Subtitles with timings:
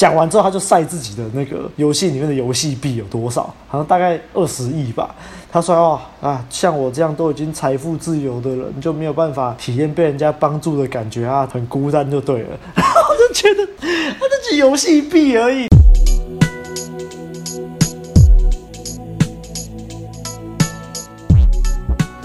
[0.00, 5.14] 讲完之后，他就晒自己的那个游戏里面的游戏币有多少，好像大概二十亿吧。
[5.52, 15.66] 他说：“哦啊，像我这样都已经财富自由的人，就没有办法体验被人家帮助的感觉啊，很孤单就对了。”然后我就觉得，他自己游戏币而已。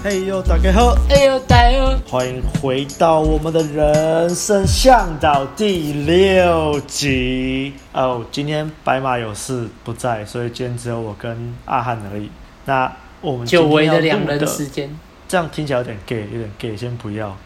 [0.02, 0.96] 嘿呦，大家好！
[1.10, 1.95] 哎呦，大家好！
[2.08, 8.24] 欢迎回到我们的人生向导第六集哦。
[8.30, 12.30] 今天白马有事不在，所以今天只有我跟阿汉而已。
[12.66, 17.36] 那我们久违的两人时间，这样听起来有点 gay，有点 gay，先不要。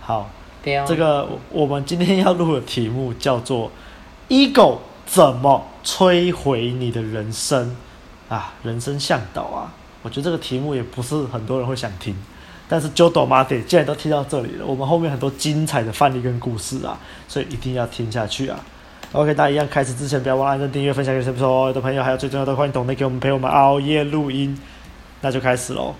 [0.00, 0.30] 好，
[0.62, 3.72] 这个我们今天要录的题目叫做
[4.28, 7.74] “Ego 怎么摧毁你的人生”
[8.30, 9.74] 啊，人生向导啊。
[10.02, 12.14] 我觉得这个题目也不是很多人会想听，
[12.68, 16.98] 但是 Jodo Mate 既然都听到这里了，我们后面很多精彩的范例跟故事啊，
[17.28, 18.58] 所以一定要听下去啊。
[19.12, 24.58] OK，大家一样开始之前不要忘了按赞、订阅、分享给身边所有的朋友，还有最重要的欢迎懂得给我们陪我们熬夜录音，
[25.20, 25.94] 那就开始喽。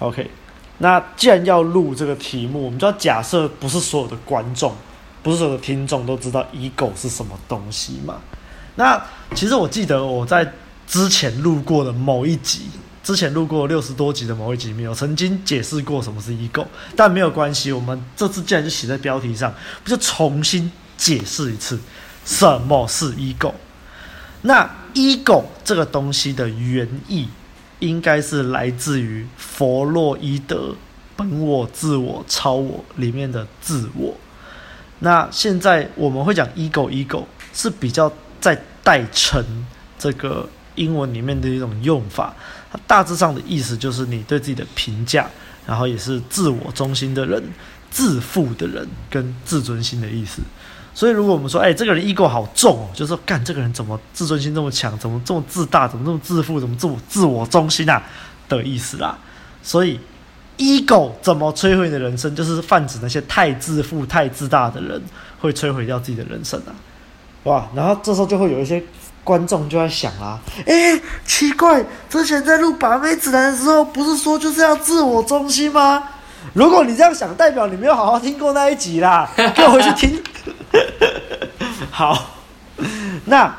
[0.00, 0.30] OK，
[0.78, 4.74] 那既然要录这个题目，我们就要假设不是所有的观众，
[5.22, 8.16] 不是所有的听众都知道 Ego 是什么东西嘛？
[8.74, 9.02] 那
[9.34, 10.52] 其实我记得我在
[10.86, 12.66] 之前录过的某一集。
[13.06, 19.54] 之前录过六十多集的某一集，没有曾经解释过什么是 ego，但没有关系，我们这次既然就写在标题上，
[19.84, 21.78] 不就重新解释一次
[22.24, 23.52] 什么是 ego？
[24.42, 27.28] 那 ego 这个东西的原意，
[27.78, 30.74] 应该是来自于弗洛伊德
[31.14, 34.16] 本我、自我、超我里面的自我。
[34.98, 37.22] 那现在我们会讲 ego，ego
[37.54, 39.64] 是比较在代称
[39.96, 42.34] 这个英文里面的一种用法。
[42.86, 45.26] 大致上的意思就是你对自己的评价，
[45.66, 47.42] 然后也是自我中心的人、
[47.90, 50.42] 自负的人跟自尊心的意思。
[50.94, 58.02] 所以如果我们说，哎，这个人 ego 好重哦，就是说，干这个人怎么自尊心这么强，怎么这么自大，怎么这么自负，怎么这么自我中心啊
[58.48, 59.18] 的意思啦。
[59.62, 60.00] 所以
[60.56, 65.02] ego 怎么摧毁你的人生，就是泛指那些太自负、太自大的人
[65.38, 66.72] 会摧毁掉自己的人生啊。
[67.44, 68.82] 哇，然后这时候就会有一些。
[69.26, 76.10] 观众就在想啊，诶，奇怪，之前在录把妹指南的时候，不是说就是要自我中心吗？
[76.52, 80.22] 如果你这样想，代表你没有好好听过那一集啦， 给我回去听。
[81.90, 82.36] 好，
[83.24, 83.52] 那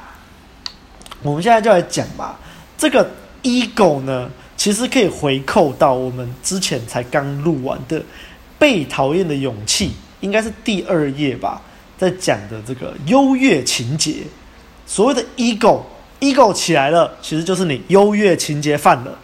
[1.21, 2.39] 我们现在就来讲吧。
[2.77, 3.11] 这个
[3.43, 7.99] ego 呢，其实可以回扣到我们之前才刚录完的
[8.57, 9.89] 《被讨厌的勇气》，
[10.21, 11.61] 应该是第二页吧，
[11.97, 14.23] 在讲的这个优越情结。
[14.87, 19.19] 所谓的 ego，ego 起来了，其实就是你优越情节犯了。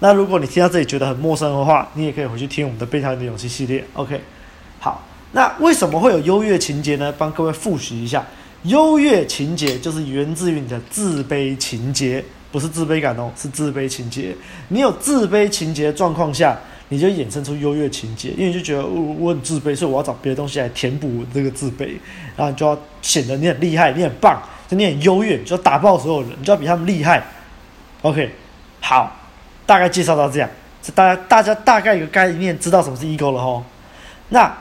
[0.00, 3.82] 那如果你听到这里觉得很陌生的话，你也可以回去听我们的《被讨厌的勇气》系列。
[3.94, 4.20] OK，
[4.78, 7.10] 好，那为什么会有优越情节呢？
[7.16, 8.22] 帮各位复习一下，
[8.64, 12.22] 优越情节就是源自于你的自卑情节，
[12.52, 14.36] 不是自卑感哦，是自卑情节。
[14.68, 16.54] 你有自卑情节状况下，
[16.90, 21.92] 你就衍生出优越情节，因为你就觉得我我很自卑，所以我要找别的东西来填补这个自卑，
[22.36, 24.42] 然后你就要显得你很厉害，你很棒。
[24.68, 27.22] 就你很优越，就要打爆所有人，你就要比他们厉害。
[28.02, 28.34] OK，
[28.80, 29.16] 好，
[29.64, 30.48] 大概介绍到这样，
[30.82, 33.64] 是大家大家大概有个概念，知道什么是 ego 了吼。
[34.28, 34.52] 那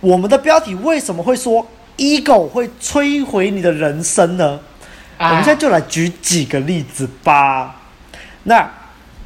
[0.00, 1.66] 我们的标题为什么会说
[1.98, 4.60] ego 会摧毁你的人生呢？
[5.18, 7.82] 我们现在就来举几个例子吧。
[8.44, 8.66] 那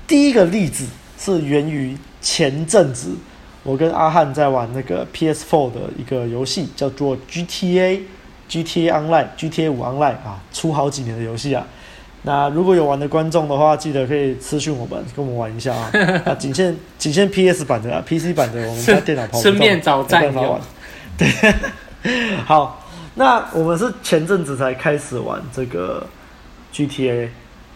[0.09, 0.85] 第一个例子
[1.17, 3.17] 是源于前阵子
[3.63, 8.01] 我跟阿汉在玩那个 PS4 的一个游戏，叫做 GTA。
[8.49, 11.67] GTA Online、GTA 五 Online 啊，出好几年的游戏啊。
[12.27, 15.91] 那如果有玩的观众的话，记得可以私讯我们，跟我们玩一下啊。
[16.25, 20.59] 啊，仅限仅限 PS 版的啊，PC 版的我们家电脑跑不动，顺便找战友。
[21.19, 21.29] 对，
[22.47, 22.83] 好，
[23.17, 26.07] 那我们是前阵子才开始玩这个
[26.73, 27.29] GTA，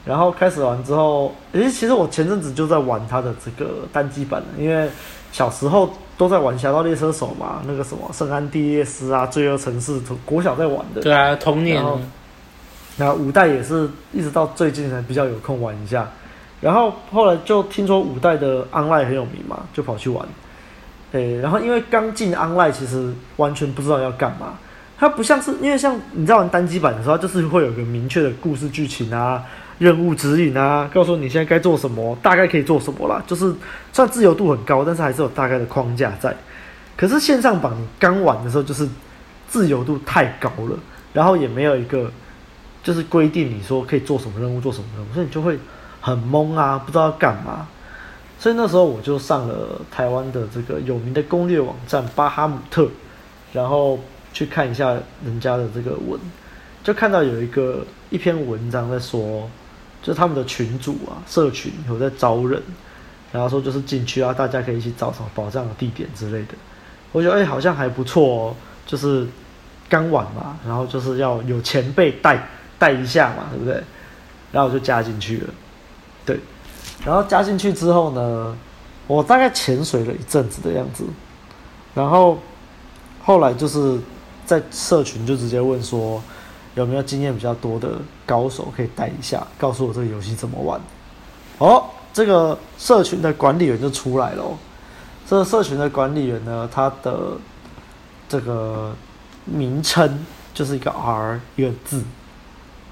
[0.07, 4.89] 然后开始玩之后，诶，其实我前阵子就在玩它的这个单机版，因为
[5.33, 5.91] 小时候。
[6.19, 11.01] 都在玩《侠盗猎车手》嘛，那个什么《圣安地列斯》啊，《罪恶城市》从国小在玩的。
[11.01, 11.81] 对啊，童年。
[12.97, 16.11] 然后五代也是一直到最近才比较有空玩一下，
[16.61, 20.27] 然后后来就听说五代的 Online 很有名嘛，就跑去玩。
[21.13, 24.59] 诶，然后因为刚进 Online，其实完全不知道要干嘛。
[24.99, 29.45] 它不像是因为像你在玩单机版的时候，就是会有个明确的故事剧情啊。
[29.79, 33.23] 任务指引啊，告诉你现在该做什么，大概可以做什么啦。
[33.27, 33.55] 就是
[33.93, 36.37] 算自由度很高，但是还是有大概的框架在。
[36.97, 38.89] 可是线上版刚玩的时候，就是
[39.49, 40.77] 自由度太高了，
[41.13, 42.11] 然后也没有一个
[42.83, 45.59] 就是规定你说可以做什么任务，做什么任务，所以你就会
[46.01, 47.69] 很懵啊，不知道要干嘛。
[48.39, 52.89] 所以那时候我就上了台湾的这个有名的攻略网站巴哈姆特，
[53.53, 53.99] 然后
[54.33, 56.19] 去看一下人家的这个文。
[56.85, 59.51] 就看到有一个一篇文章在说，
[60.03, 62.63] 就他们的群组啊，社群有在招人，
[63.33, 66.55] 然后说就是进去啊，大家可以一起找什么宝藏的地点之类的。
[67.13, 68.57] 我觉得哎、好像还不错哦，
[68.87, 69.27] 就是
[69.89, 72.47] 刚玩嘛，然后就是要有前辈带
[72.79, 73.83] 带一下嘛，对不对？
[74.51, 75.49] 然后我就加进去了，
[76.25, 76.39] 对，
[77.05, 78.57] 然后加进去之后呢，
[79.07, 81.05] 我大概潜水了一阵子的样子，
[81.95, 82.39] 然后
[83.23, 83.99] 后来就是
[84.47, 86.23] 在社群就直接问说，
[86.79, 90.81] 有没有经验比较多的高手可以带一下，告诉我这个游戏怎么玩。
[91.59, 91.83] 哦，
[92.13, 94.45] 这个社群的管理员就出来了。
[95.29, 97.33] 这个社群的管理员呢，他的
[98.29, 98.95] 这个
[99.45, 102.03] 名称就是一个 R 一个字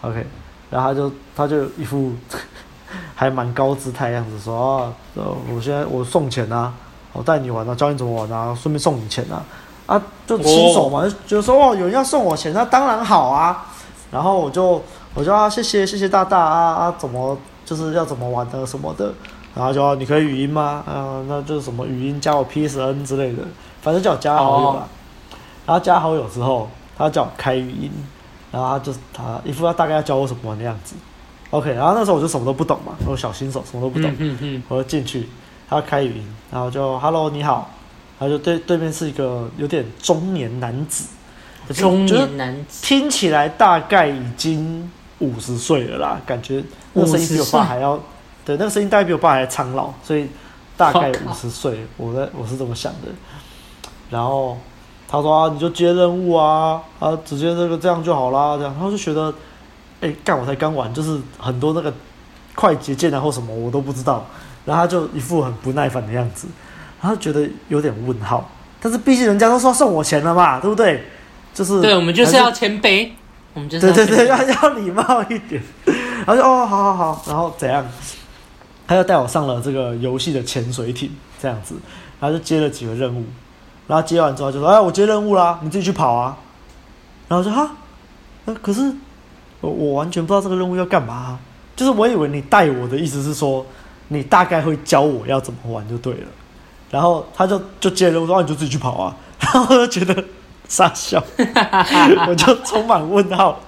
[0.02, 0.26] ，OK，
[0.68, 2.12] 然后他就他就一副
[3.14, 6.74] 还蛮高姿态样子说啊，我现在我送钱啊，
[7.12, 9.44] 我带你玩啊，教你怎么玩啊，顺便送你钱啊，
[9.86, 13.66] 啊，就亲手嘛，就说哦，有人要送我钱，那当然好啊，
[14.16, 14.82] 然后我就
[15.12, 17.36] 我就啊，谢谢谢谢大大啊啊，怎么
[17.66, 19.12] 就是要怎么玩的什么的。
[19.54, 20.82] 然后就说你可以语音吗？
[20.86, 23.42] 啊，那就是什么语音加我 PSN 之类的，
[23.82, 24.78] 反正叫我加好友吧。
[24.78, 25.38] Oh.
[25.66, 27.92] 然后加好友之后，他叫我开语音，
[28.50, 30.94] 然后他就他一副他大概要教我什么玩的样子。
[31.50, 34.10] OK，然后那时候我就什么都不懂嘛，我小新手什么都不懂。
[34.18, 34.62] 嗯嗯。
[34.68, 35.28] 我就进去，
[35.68, 37.68] 他开语音，然后就 Hello 你好，
[38.18, 41.08] 然后就对对面是一个有点中年男子，
[41.74, 47.98] 中年男子听起来大概已经五十岁了啦，感觉那声音比我爸还要。
[48.44, 50.28] 对，那个声音大概比我爸还苍老，所以
[50.76, 53.08] 大概 五十岁，我在我是这么想的。
[54.08, 54.56] 然后
[55.08, 58.72] 他说啊，你就接任务啊，啊，直接这个这样就好啦，这样。
[58.74, 59.34] 然后就觉得，
[60.00, 61.92] 哎，干我才刚玩，就是很多那个
[62.54, 64.24] 快捷键啊或什么我都不知道。
[64.64, 66.46] 然后他就一副很不耐烦的样子，
[67.00, 68.48] 然后觉得有点问号。
[68.80, 71.04] 但是毕竟人家都说送我钱了嘛，对不对？
[71.56, 73.08] 就是对，我们就是要谦卑，
[73.54, 75.62] 我们就是对对对，要要礼貌一点。
[76.26, 77.82] 然后就哦，好好好，然后怎样？
[78.86, 81.10] 他就带我上了这个游戏的潜水艇，
[81.40, 81.74] 这样子，
[82.20, 83.24] 然后就接了几个任务，
[83.88, 86.36] 然后接完之后就说：“哎，我接任务啦，你自己去跑啊。”
[87.26, 87.74] 然后说：“哈，
[88.44, 88.92] 呃，可是
[89.62, 91.38] 我我完全不知道这个任务要干嘛啊，
[91.74, 93.64] 就是我以为你带我的意思是说，
[94.08, 96.28] 你大概会教我要怎么玩就对了。”
[96.90, 100.24] 然后他就就接任务说：“啊，你就自己去跑啊。”然后我就觉得
[100.68, 101.22] 傻笑，
[102.28, 103.60] 我就充满问号，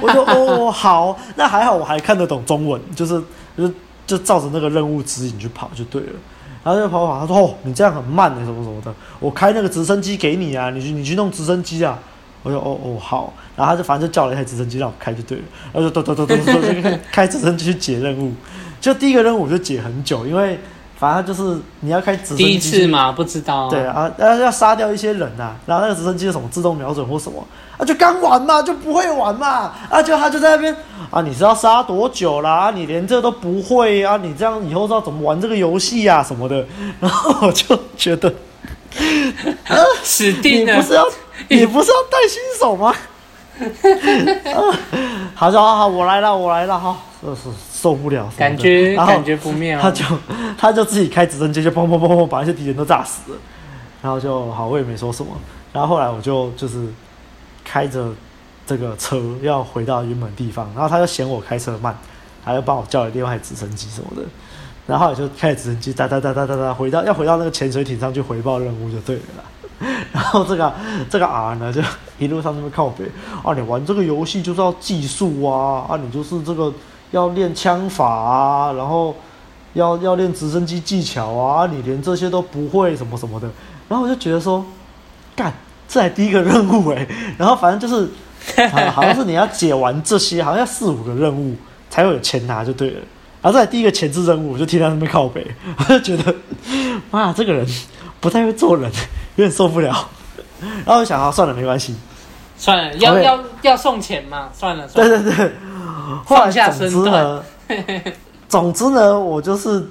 [0.00, 3.22] 我说：“哦，好，那还好，我还看得懂中文，就是
[3.56, 3.70] 就。”
[4.06, 6.08] 就照着那个任务指引去跑就对了，
[6.64, 11.96] 然后就跑跑，他说：“哦，你这样很慢的，什么什么的，我开那个直升机给你啊，你去你去弄直升机啊。”
[12.42, 18.32] 我说：“哦哦好。”然后他就反正就叫了一台直升机让我开就对了，然后就咚咚咚咚咚就开直升机去解任务。
[18.80, 20.58] 就第一个任务我就解很久，因为。
[21.00, 23.70] 反正就是你要开直升机，第一次嘛，不知道。
[23.70, 27.42] 对啊，要要杀掉一些人呐、啊，然后那个直升机有什么自动瞄准或什么
[27.78, 30.76] 啊，就刚玩嘛，就不会玩嘛，啊，就他就在那边
[31.10, 32.66] 啊，你知道杀多久啦？
[32.66, 34.18] 啊，你连这都不会啊？
[34.22, 36.66] 你这样以后知道怎么玩这个游戏呀什么的？
[37.00, 38.28] 然后我就觉得，
[39.68, 40.74] 啊，死定了！
[40.74, 41.06] 你不是要
[41.48, 42.94] 你不是要带新手吗？
[44.52, 44.60] 啊，
[45.34, 47.48] 好，好，好，我来了，我来了，哈，是是。
[47.80, 49.80] 受不了，感觉感觉不妙。
[49.80, 50.04] 他就
[50.58, 53.38] 他就自己开直升机，就砰砰砰砰把那些敌人都炸死了。
[54.02, 55.32] 然后就好，我也没说什么。
[55.72, 56.86] 然后后来我就就是
[57.64, 58.12] 开着
[58.66, 61.96] 这个车要回到原本地方，然后他就嫌我开车慢，
[62.44, 64.22] 他就帮我叫了另外一台直升机什么的。
[64.86, 69.44] 然后也就开着直升机哒哒哒哒哒哒回到要回到那个潜水艇上去回报任务就对了啦。
[70.12, 70.70] 然后这个
[71.08, 71.80] 这个 R 呢就
[72.18, 73.06] 一路上那边靠北
[73.42, 76.70] 啊，你玩这个游戏就是要技术啊啊，你就是这个。
[77.10, 79.14] 要练枪法啊，然后
[79.74, 83.48] 要要练直升机技巧啊，你连这些都不会什么什么的，
[83.88, 84.64] 然后我就觉得说，
[85.34, 85.52] 干，
[85.88, 88.08] 这还第一个任务诶，然后反正就是，
[88.92, 91.54] 好像是你要解完这些，好像要四五个任务
[91.88, 93.00] 才会有钱拿就对了，
[93.42, 95.46] 然后这还第一个前置任务，我就听他那边靠北，
[95.78, 96.34] 我就觉得，
[97.10, 97.66] 妈，这个人
[98.20, 98.90] 不太会做人，
[99.36, 100.08] 有点受不了，
[100.60, 101.94] 然后我想啊，算了，没关系，
[102.56, 105.52] 算了，要要要送钱嘛，算了，算了，对对对。
[106.24, 107.42] 后来，总之呢，
[108.48, 109.86] 总之呢，我就是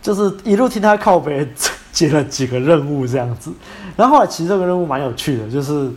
[0.00, 1.46] 就是一路听他靠北
[1.92, 3.52] 接了几个任务这样子。
[3.96, 5.90] 然后后来其实这个任务蛮有趣的，就是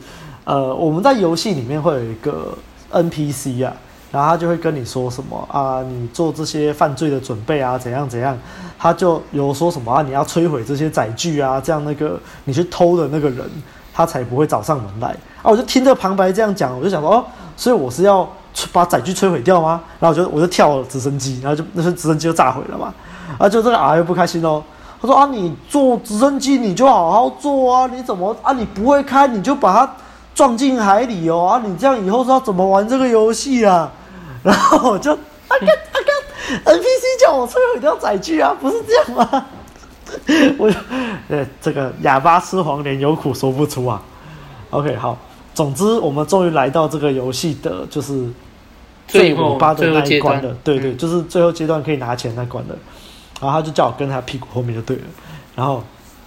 [0.43, 2.55] 呃，我们在游戏里面会有一个
[2.91, 3.73] NPC 啊，
[4.11, 8.37] 然后他就会跟你说什么啊，你做这些犯罪的准备啊，怎样怎样，
[8.77, 13.45] 他就有说什么啊，你要摧毁这些载具啊，这样那个你去偷的那个人，
[13.93, 15.09] 他才不会找上门来
[15.41, 15.45] 啊。
[15.51, 17.25] 我就听着旁白这样讲，我就想说哦，
[17.55, 18.27] 所以我是要。
[18.71, 19.81] 把载具摧毁掉吗？
[19.99, 22.93] 然后我就我就跳了直升机，然后就那些直升机就炸毁了嘛。
[23.37, 24.63] 啊，就这个 R 又不开心哦。
[25.01, 28.51] 他说啊，你坐直升机你就好好坐啊，你怎么啊？
[28.53, 29.93] 你不会开你就把它
[30.33, 31.61] 撞进海里哦啊！
[31.63, 33.91] 你这样以后是要怎么玩这个游戏啊？
[34.41, 35.17] 然后我就啊
[35.49, 35.97] 干啊
[36.63, 39.45] 干，NPC 叫我摧毁掉载具啊，不是这样吗？
[40.57, 40.71] 我
[41.27, 44.01] 呃，这个哑巴吃黄连，有苦说不出啊。
[44.69, 45.17] OK，好，
[45.53, 48.27] 总之我们终于来到这个游戏的，就是
[49.07, 50.53] 最尾巴的那一关的。
[50.63, 52.77] 对对，就是最后阶段可以拿钱那关的。
[53.39, 55.03] 然后他就叫我跟他屁股后面就对了，
[55.55, 55.83] 然后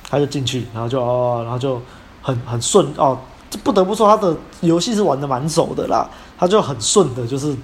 [0.09, 1.81] 他就进去，然后就哦，然后就
[2.23, 3.19] 很很顺哦。
[3.51, 6.09] 这不得不说，他的游戏是玩的蛮熟的啦。
[6.39, 7.55] 他就很顺的，就是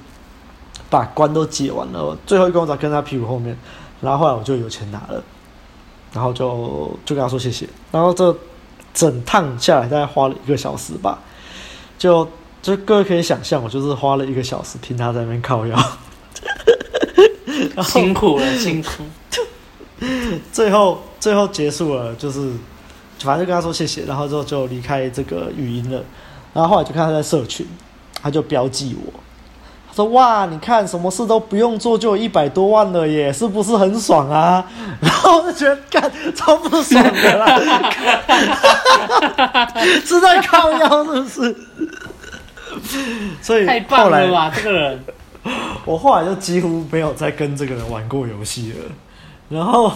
[0.91, 2.17] 把关都解完了。
[2.27, 3.57] 最后一关我才跟他屁股后面，
[4.01, 5.23] 然后后来我就有钱拿了，
[6.13, 7.69] 然后就就跟他说谢谢。
[7.93, 8.37] 然后这
[8.93, 11.21] 整趟下来大概花了一个小时吧，
[11.97, 12.29] 就
[12.67, 15.79] 就各位可以想象，我就是花了一个小时听他在那边靠腰，
[17.85, 19.05] 辛苦了，辛苦。
[20.53, 22.51] 最后最后结束了，就是。
[23.21, 26.05] 反正就跟他说谢谢，然后之后就离开这个语音了。
[26.53, 27.67] 然后后来就看他在社群，
[28.23, 29.13] 他就标记我，
[29.89, 34.63] 他说：“哇，你看什么事都不用做，就有一百多万了耶，是不是很爽啊？”
[35.01, 37.59] 然后我就觉得干超不爽的啦，
[40.05, 41.57] 是在靠腰是不是？
[43.43, 45.05] 所以太棒了吧，这个人，
[45.85, 48.79] 我后来就几乎没有再跟这个人玩过游戏了。
[49.49, 49.93] 然后。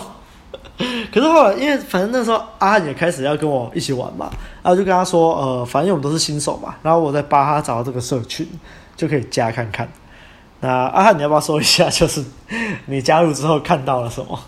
[1.13, 4.31] 可是后来，因为反正那时候阿汉也开始要跟我一起玩嘛，
[4.63, 8.49] 然后就跟他说，呃，反正我们都是新手嘛，然后我再帮他找到这个社群，
[8.97, 9.87] 就可以加看看。
[10.61, 12.25] 那阿汉，你要不要说一下， 就是
[12.87, 14.41] 你加入之后看到了什么？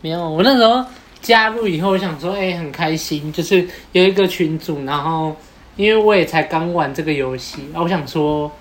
[0.00, 0.82] 没有，我那时候
[1.20, 5.36] 加入以后，我想说，哎、欸，很开心，就是有一个群组，然后
[5.78, 8.52] 因为我也才刚玩这个游戏，我想说。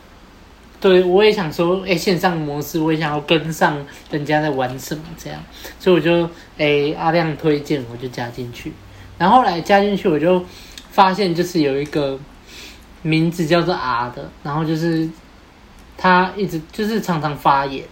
[0.80, 5.44] 对，我也想说，哎，线上模式，我也想要跟上人家在玩什么这样，
[5.80, 8.72] 所以我就，哎，阿亮推荐，我就加进去。
[9.18, 10.46] 然后后来加进去，我就
[10.92, 12.20] 发现就是有一个
[13.02, 15.10] 名字叫做 R 的，然后就是
[15.98, 17.84] 他一直就是常常发言，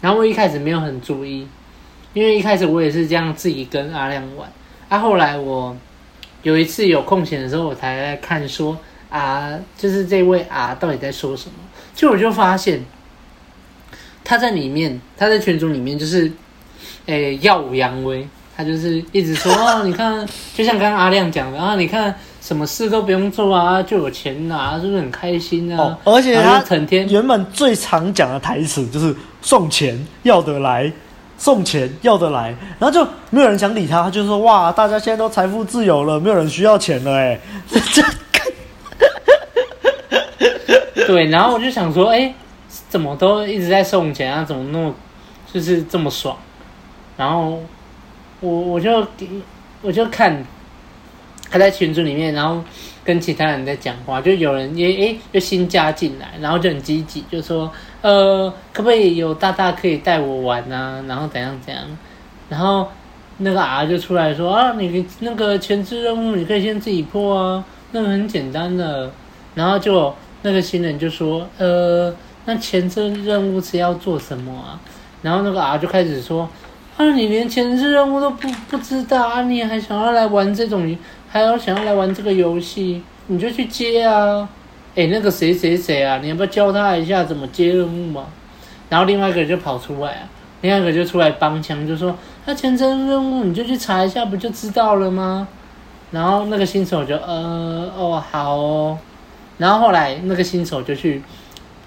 [0.00, 1.48] 然后我一开始没有很注意，
[2.14, 4.48] 因为一开始我也是这样自己跟阿亮玩，
[4.88, 5.76] 啊，后来我
[6.42, 8.76] 有一次有空闲的时候，我才在看说。
[9.12, 11.52] 啊，就是这位啊，到底在说什么？
[11.94, 12.82] 就我就发现，
[14.24, 16.32] 他在里面，他在群组里面，就是，
[17.04, 25.98] 诶、欸，耀武扬威，他就是一直说哦，你看，就像刚刚阿亮讲的啊，你看什么事都不用做啊，就有钱拿，是不是很开心啊？
[26.04, 30.90] 哦，而且他成天原本最常讲的台词就是送钱要得来，
[31.42, 37.36] 送钱要得来，然后就没有人想理他，他就说哇，大家现在都财富自由了，没有人需要钱了，哎，
[37.68, 38.00] 这。
[41.04, 42.32] 对，然后我就想说，哎，
[42.88, 44.44] 怎么都一直在送钱啊？
[44.44, 44.94] 怎么那么
[45.52, 46.36] 就是这么爽？
[47.16, 47.60] 然后
[48.38, 49.04] 我我就
[49.82, 50.44] 我就看
[51.50, 52.62] 他在群组里面，然后
[53.02, 57.68] 跟其他人在讲话，就有人也哎就新加进来，然后就很积极，就说
[58.02, 61.02] 呃，可不可以有大大可以带我玩啊？
[61.08, 61.82] 然后怎样怎样？
[62.50, 62.86] 然后
[63.38, 69.10] 那个 R 就出来说啊，你那个前置任务你可以先自己破啊，那个很简单的，
[69.54, 70.14] 然后就。
[70.44, 72.12] 那个新人就说：“呃，
[72.46, 74.74] 那前置任务是要做什么啊？”
[75.22, 76.48] 然后那个 R 就开始说
[76.98, 79.42] ：“啊，你连前置任务都不不知道啊？
[79.42, 84.48] 你还想要来玩这种，还要想要来玩这个游戏，你就去接啊！
[84.94, 88.26] 诶，那个谁谁谁啊，你要不要教他一下怎么接任务嘛？”
[88.90, 90.28] 然后另外一个人就跑出来啊，
[90.60, 95.48] 另外一个就出来帮腔，就说：“那前程任务你就去查一下，不就知道了吗？”
[96.12, 98.98] 然后那个新手就：“呃，哦，好哦。”
[99.56, 101.22] 然后后来那个新手就去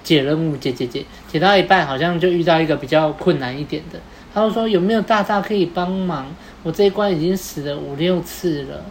[0.04, 4.00] 解任务，解解解，解到一半好像就遇到一个比较困难一点的，
[4.34, 6.26] 他就说有没有大大可以帮忙？
[6.64, 8.84] 我这一关已经死了五六次了。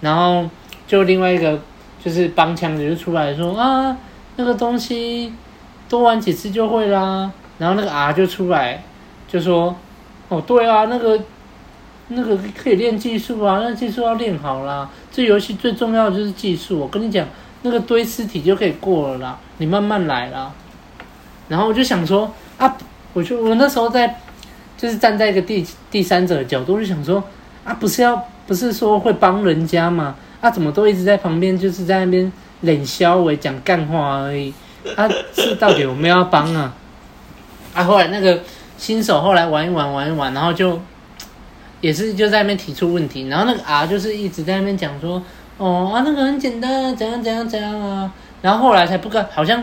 [0.00, 0.48] 然后
[0.86, 1.60] 就另外一个
[2.04, 3.96] 就是帮腔的就出来说啊，
[4.36, 5.32] 那个东西
[5.88, 7.30] 多玩几次就会啦。
[7.58, 8.82] 然后那个 R 就出来
[9.26, 9.74] 就说
[10.28, 11.20] 哦对啊，那个
[12.08, 14.88] 那个可以练技术啊，那技术要练好啦。
[15.10, 17.26] 这游戏最重要的就是技术，我跟你讲。
[17.62, 20.52] 那个堆尸体就可以过了啦，你慢慢来啦。
[21.48, 22.72] 然后我就想说啊，
[23.12, 24.20] 我就我那时候在，
[24.76, 27.22] 就是站在一个第第三者的角度，就想说
[27.64, 30.14] 啊，不是要不是说会帮人家吗？
[30.40, 34.52] 啊，怎么都一直在旁边，就是在那边冷笑话讲干话而已。
[34.96, 36.74] 啊，是到底有没有要帮啊？
[37.74, 38.40] 啊，后来那个
[38.76, 40.80] 新手后来玩一玩玩一玩，然后就
[41.80, 45.22] 也是就在那边提出问题，然后那个啊就是一直在那边讲说。
[45.60, 48.08] 哦啊，那个很简单，怎样怎样怎样啊，
[48.42, 49.60] 然后后来才不敢，好像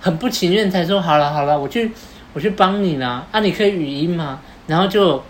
[0.00, 1.92] 很不情愿才说好了好了，我去
[2.32, 4.40] 我去帮你啦，啊，你可以语音吗？
[4.66, 5.22] 然后就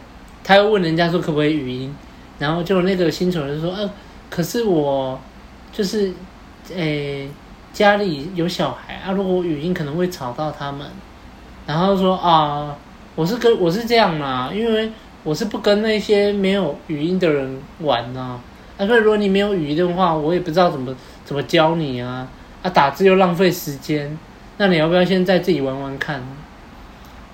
[0.44, 1.92] 他又问人家说可不可以语音，
[2.38, 3.90] 然后就那个新手就说，呃，
[4.36, 5.18] 可是我
[5.72, 6.12] 就是，
[6.74, 7.26] 诶、
[7.72, 10.86] 家里有小孩啊，如果语音可能会吵到他们，
[11.66, 12.76] 然后说啊，
[13.14, 14.92] 我是跟我是这样啦，因为
[15.24, 18.38] 我是不跟那些没有语音的人玩呐，
[18.76, 22.28] 啊，所以如果你没有语音的话，我也不知道怎么怎么教你啊，
[22.62, 24.18] 啊，打字又浪费时间，
[24.58, 26.22] 那你要不要现在自己玩玩看？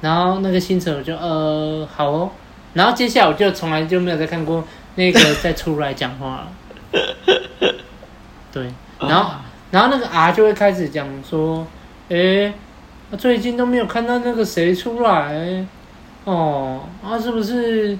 [0.01, 2.31] 然后那个新手就呃好哦，
[2.75, 4.63] 然后接下来我就从来就没有再看过
[4.95, 6.49] 那个再出来讲话了。
[8.53, 8.67] 对，
[9.01, 9.31] 然后
[9.71, 11.67] 然后那个 R 就会开始讲说，
[12.09, 12.53] 诶，
[13.19, 15.67] 最近都没有看到那个谁出来，
[16.25, 17.99] 哦，啊是不是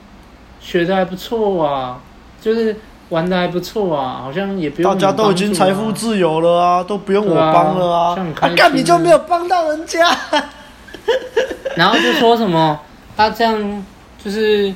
[0.61, 1.99] 学的还不错啊？
[2.41, 2.77] 就是
[3.09, 10.07] 玩的还不错啊，好像也不用、啊、大家都已经财富自由了啊，都不用我帮了啊，啊干、啊、你就没有帮到人家。
[11.77, 12.79] 然后就说什么，
[13.17, 13.85] 他、啊、这样
[14.23, 14.73] 就是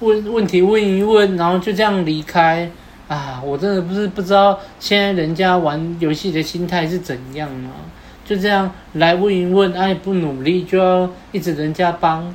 [0.00, 2.70] 问问题问一问，然后就这样离开
[3.08, 3.40] 啊！
[3.44, 7.70] 我真的不是不知道现在人家玩游戏的心态是怎样啊？
[8.24, 12.34] 就这样来问一问，哎、啊，不努力就要一直人家帮，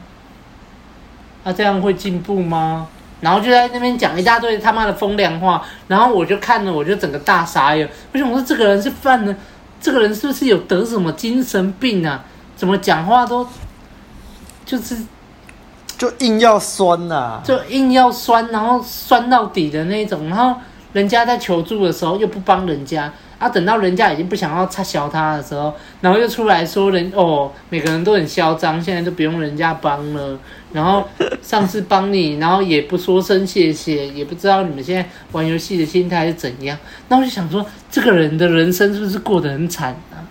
[1.44, 2.88] 啊，这样会进步吗？
[3.20, 7.88] 然后就在那边讲一大堆他妈的风凉话，然后我就看了，我就整个大傻眼。
[8.13, 9.36] 为什么说这个人是犯了？
[9.82, 12.24] 这个人是不是有得什么精神病啊？
[12.56, 13.46] 怎么讲话都？
[14.66, 14.96] 就是，
[16.01, 20.60] 就硬要酸呐、啊，就硬要酸，然后酸到底的那种，然后
[20.93, 30.39] 人家在求助的时候又不帮人家，啊，等到人家已经不想要插销他的时候，然后又出来说人哦，每个人都很嚣张，现在都不用人家帮了，
[30.74, 31.08] 然后
[31.43, 36.75] 上次帮你，然后也不说声谢谢，也不知道你们现在玩游戏的心态是怎样，
[37.10, 40.25] 那我就想说，这个人的人生是不是过得很惨啊？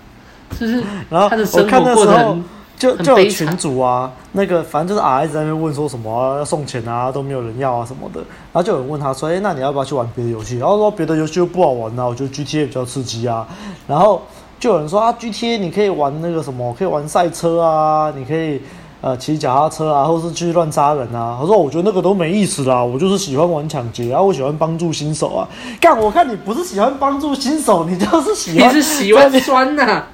[0.58, 2.44] 就是然后他的生活过得很。
[2.80, 10.56] 就就有群主啊，那个反正就是 R 一直在那边问说什么、啊、要送钱啊，都没有人要啊什么的，然后就有人问他说，哎、欸，那你要不要去玩别的游戏？
[10.56, 13.46] 然后说别的游戏又不好玩啊，我觉得 GTA 比较刺激啊。
[13.87, 14.22] 然后
[14.58, 18.60] 就有人说啊，GTA 你可以玩那个什么，可以玩赛车啊，你可以。
[19.02, 21.39] 呃，骑脚踏车啊，或是去乱杀人啊。
[21.41, 25.49] 他说：“我觉得那个都没意思啦，我就是喜欢玩抢劫啊，我喜欢帮助新手啊。”
[25.80, 30.08] 干，我看你不是喜欢帮助新手，你就是喜欢， 你是喜欢酸呐、啊。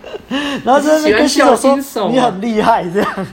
[0.64, 1.76] 然后在那边跟新手说
[2.08, 3.26] 你很厉害这样。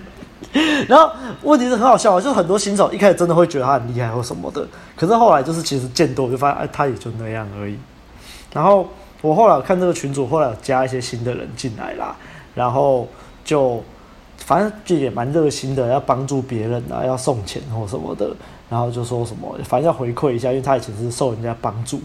[0.87, 1.11] 然后
[1.43, 7.77] 问题是很好笑啊，就是很多新手一开始真的会觉得他很厉害或什么的，可是后来就是其实见多就发现，哎，他也就那样而已。
[8.51, 8.87] 然后
[9.21, 12.15] 我后来看这个群主，后来有加一些新的人进来啦，
[12.55, 13.07] 然后
[13.45, 13.83] 就。
[14.53, 18.29] 反正就也蛮热心的，要帮助别人啊，要送钱或什么的，
[18.69, 21.99] 然后就说什么，反正要回馈一下，因为他以前是受人家帮助。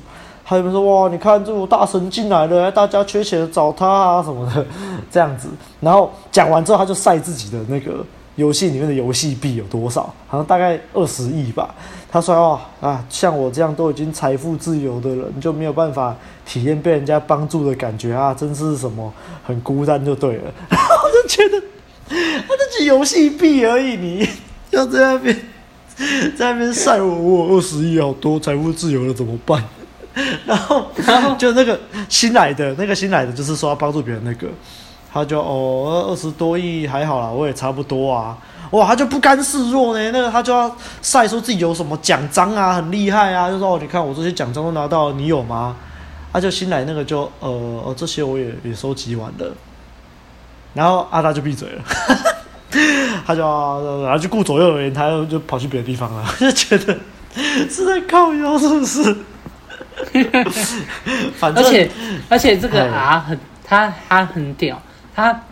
[0.46, 4.64] 他有没有说哇，你看这种大神进来了，大家缺钱找他啊什么的，
[5.10, 5.50] 这样子。
[5.78, 8.02] 然后讲完之后，他就晒自己的那个
[8.36, 11.74] 游戏里面的游戏币有多少，好像大概二十亿吧。
[12.10, 19.12] 他说哇啊，像我这样都已经财富自由的人，就没有办法体验被人家帮助的感觉啊，真是什么
[19.44, 20.44] 很孤单就对了。
[20.70, 21.62] 然后我就觉得。
[22.48, 24.28] 他这是游戏币而已，你
[24.70, 25.36] 要在那边
[26.36, 29.62] 在那边晒我，我二十亿好多，财富自由了怎么办？
[30.46, 34.48] 然后，然后就那个新来的那个新来的，就是说要帮助别人那个，
[35.12, 38.36] 他就哦二十多亿还好啦，我也差不多啊。
[38.72, 45.76] 哇，他就不甘示弱呢，那个他就要晒说自己有什么奖章啊，很厉害啊，就说哦你看我这些奖章都拿到了，你有吗？
[46.32, 49.52] 他就新来那个就呃哦这些我也也收集完了。
[50.78, 51.82] 然后阿达就闭嘴了，
[53.26, 53.40] 他就
[54.04, 56.96] 然后就顾左右而言，他又就跑去别的地方了， 就觉得
[57.68, 59.16] 是在靠腰，是不是？
[61.34, 61.90] 反正而且
[62.28, 64.80] 而且这个啊很他他很屌，
[65.16, 65.42] 他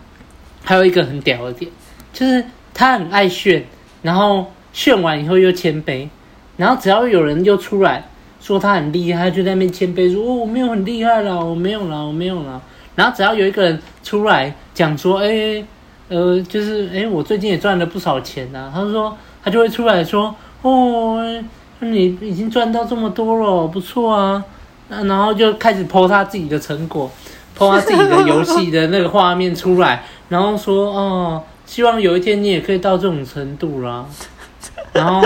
[0.63, 1.69] 还有一个很屌的点，
[2.13, 2.41] 就是
[2.73, 3.65] 他很爱炫，
[4.01, 6.07] 然后炫完以后又谦卑，
[6.55, 8.07] 然后只要有人又出来
[8.39, 12.61] 说他很厉害，就在那边谦卑说哦我没有很厉害啦，我没有啦，我没有啦。
[12.97, 15.63] 然后只要有一个人出来讲说，哎，
[16.09, 18.71] 呃，就是哎，我最近也赚了不少钱呐、啊。
[18.73, 21.23] 他说他就会出来说，哦，
[21.81, 24.43] 你已经赚到这么多了，不错啊。
[24.89, 27.07] 那然后就开始 po 他自己的成果
[27.55, 34.03] ，po 他自己的游戏的那个画面出来，然后说，哦，希望有一天你也可以到这种程度啦。
[34.93, 35.21] 然后，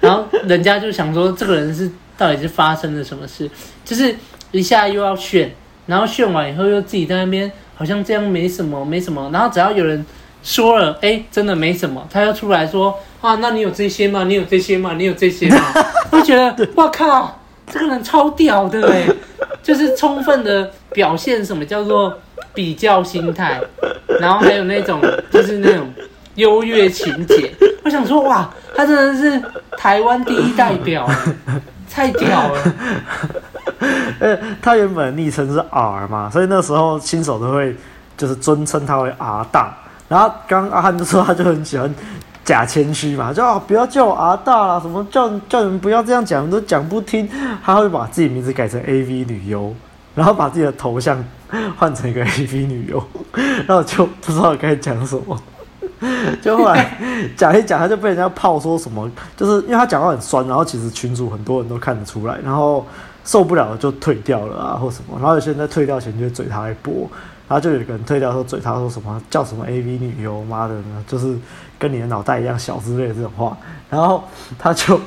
[0.00, 3.48] 然后人家就想说，这个人是到底是发生了什么事？
[3.84, 4.12] 就是
[4.50, 5.54] 一下又要炫。
[5.86, 9.28] 然后炫完以后，又自己在那边好像这样没什么，没什么。
[9.32, 10.04] 然后只要有人
[10.42, 14.24] 说了，哎，真的没什么，他又出来说，啊，那你有这些吗？
[14.24, 14.94] 你有这些吗？
[14.96, 15.58] 你有这些吗？
[16.10, 17.40] 我就觉得，我靠，
[17.70, 19.06] 这个人超屌的哎，
[19.62, 22.18] 就是充分的表现什么叫做
[22.54, 23.60] 比较心态，
[24.20, 25.92] 然后还有那种就是那种
[26.36, 27.52] 优越情节。
[27.84, 29.42] 我想说，哇，他真的是
[29.76, 31.08] 台湾第一代表，
[31.90, 32.74] 太屌了。
[34.20, 37.76] 呃，他原本的昵称是 R 嘛，所以那时候新手都会
[38.16, 39.76] 就是尊称他为 R 大。
[40.08, 41.92] 然后刚阿汉就说他就很喜欢
[42.44, 47.28] 假谦虚嘛，就、哦、不要叫我 R 大啦，什么叫叫你们不要这样讲，都讲不听。
[47.64, 49.74] 他会把自己名字改成 AV 女优，
[50.14, 51.24] 然后把自己的头像
[51.78, 53.02] 换成一个 AV 女优，
[53.66, 55.40] 然后就不知道该讲什么。
[56.42, 56.98] 就后来
[57.36, 62.84] 讲一讲，他就被人家泡说什么，就是因为他讲话很酸，然后其实群主很多人都看得出来，然后
[63.24, 67.08] 受不了了就退掉了啊，或什么，然后有些人在退掉前就会嘴他一波，
[67.48, 71.38] 然后就有一个人退掉说嘴他说什么叫什么 AV 女优，妈的呢，就是
[71.78, 73.56] 跟你的脑袋一样小之类的这种话，
[73.88, 74.24] 然后
[74.58, 75.00] 他就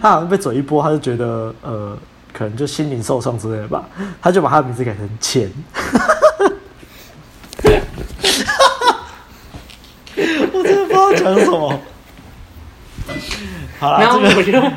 [0.00, 1.96] 他好像被嘴一波，他就觉得呃
[2.32, 3.84] 可能就心灵受创之类的吧，
[4.20, 5.50] 他就把他的名字改成钱。
[11.16, 11.80] 讲什么？
[13.80, 14.72] 好啦，然后我就、这个、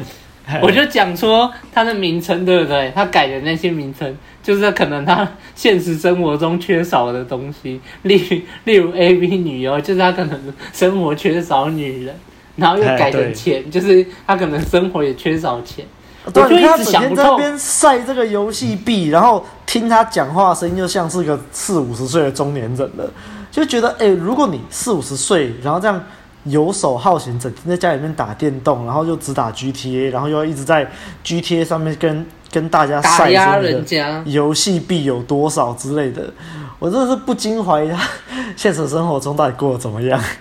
[0.63, 2.91] 我就讲说他的名称对不对？
[2.93, 12.15] 他改的那些名称，就是可能他现实生活中缺少的东西，例 例如 AV 女优，就是他可能生活缺少女人，
[12.55, 15.85] 然后又改成钱，就是他可能生活也缺少钱。
[16.33, 23.11] 对，他整天在那边晒这个游戏币，然后听他讲话声音就像是个四五十岁的中年人了，
[23.49, 26.03] 就觉得哎、欸，如果你四五十岁，然后这样。
[26.45, 30.89] 游手好闲，整天在家里面打电动，然后就只打 GTA，然后又要一直在
[31.23, 33.29] GTA 上面跟跟大家晒
[33.61, 36.33] 人家游戏币有多少之类的，
[36.79, 37.99] 我真的是不禁怀疑他
[38.57, 40.19] 现实生活中到底过得怎么样。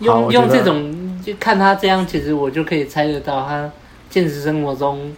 [0.00, 3.70] 用用这种就看他这样，其实我就可以猜得到他
[4.10, 5.10] 现实生活中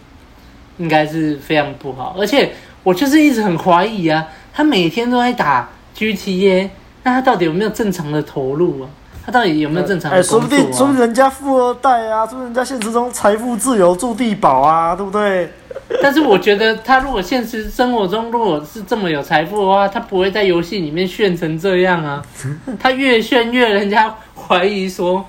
[0.77, 2.53] 应该是非常不好，而且
[2.83, 6.69] 我就是一直很怀疑啊，他每天都在打 GTA。
[7.07, 8.89] 那他到底有没有正常的投入啊？
[9.25, 10.19] 他到底有没有正常的啊？
[10.19, 15.49] 哎，说不定，说不定人家富二代啊，说不定人家现实中财富自由住地堡啊，对不对？
[16.01, 22.21] 但是我觉得他如果现实生活中如果是这么有财富的话，他不会在游戏里面炫成这样啊。
[22.77, 25.25] 他越炫越人家怀疑说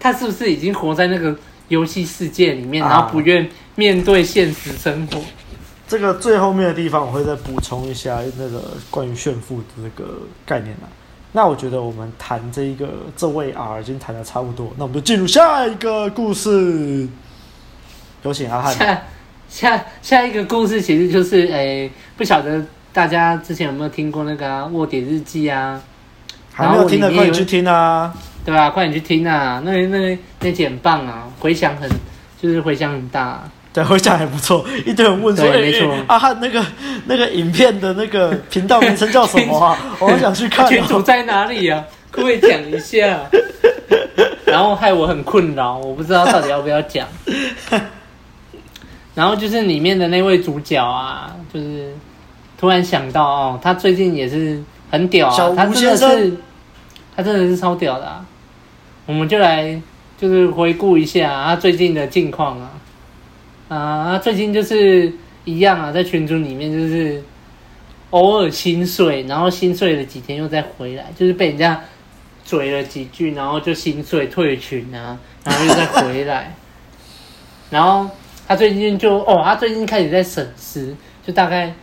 [0.00, 1.32] 他是不是已经活在那个
[1.68, 5.20] 游戏世界里面，然后不愿面对现实生活。
[5.86, 10.90] 这个最后面的地方我会再补充一下那个关于炫富的那个概念啊。
[11.36, 17.08] 那我觉得我们谈这一个这位 R 已经谈的差不多，那我们就进入下一个故事。
[18.22, 18.72] 有请阿汉。
[18.72, 19.02] 下
[19.48, 25.82] 下下一个故事其实就是，诶、欸，不晓得大家之前有没有听过那个卧、啊、底日记啊？
[26.52, 28.14] 还没有听的快点去听啊！
[28.44, 28.70] 对吧、啊？
[28.70, 29.60] 快点去听啊！
[29.64, 31.90] 那那那集很棒啊，回响很
[32.40, 33.52] 就是回响很大、啊。
[33.74, 34.64] 对，回想还不错。
[34.86, 36.64] 一堆人问说：“没错，阿汉那个
[37.06, 39.76] 那个影片的那个频道名称叫什么啊？
[39.98, 40.68] 我好想去看、喔。
[40.68, 41.82] 群主在哪里啊？
[42.12, 43.20] 可不可以讲一下？
[44.46, 47.04] 然后害我很困扰，我不知道到底要不要讲。
[49.12, 51.92] 然后就是里面的那位主角啊，就是
[52.56, 56.32] 突然想到哦，他最近也是很屌啊，他真的是，
[57.16, 58.24] 他真的是超屌的啊。
[59.06, 59.80] 我们就来
[60.16, 62.70] 就是回顾一下他最近的近况啊。
[63.74, 65.12] 啊，最近就是
[65.44, 67.20] 一样啊，在群组里面就是
[68.10, 71.82] 偶尔心碎，然后心碎了几天又再回来，就是被人家
[72.44, 76.54] 嘴了几句，然后就心碎退群啊，然后又再回来。
[77.68, 78.08] 然后
[78.46, 80.94] 他最近就哦，他最近开始在审视，
[81.26, 81.74] 就大概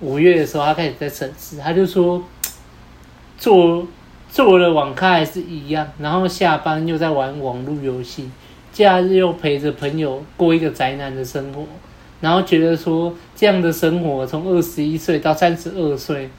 [0.00, 2.22] 五月的时候，他开始在审视，他就说
[3.38, 3.88] 做
[4.30, 8.28] 做了网咖还是一样，然后下班又在玩网络游戏。
[8.78, 11.64] 假日又陪着朋友过一个宅男的生活，
[12.20, 16.30] 然后觉得说这样的生活从二十一岁到三十二岁，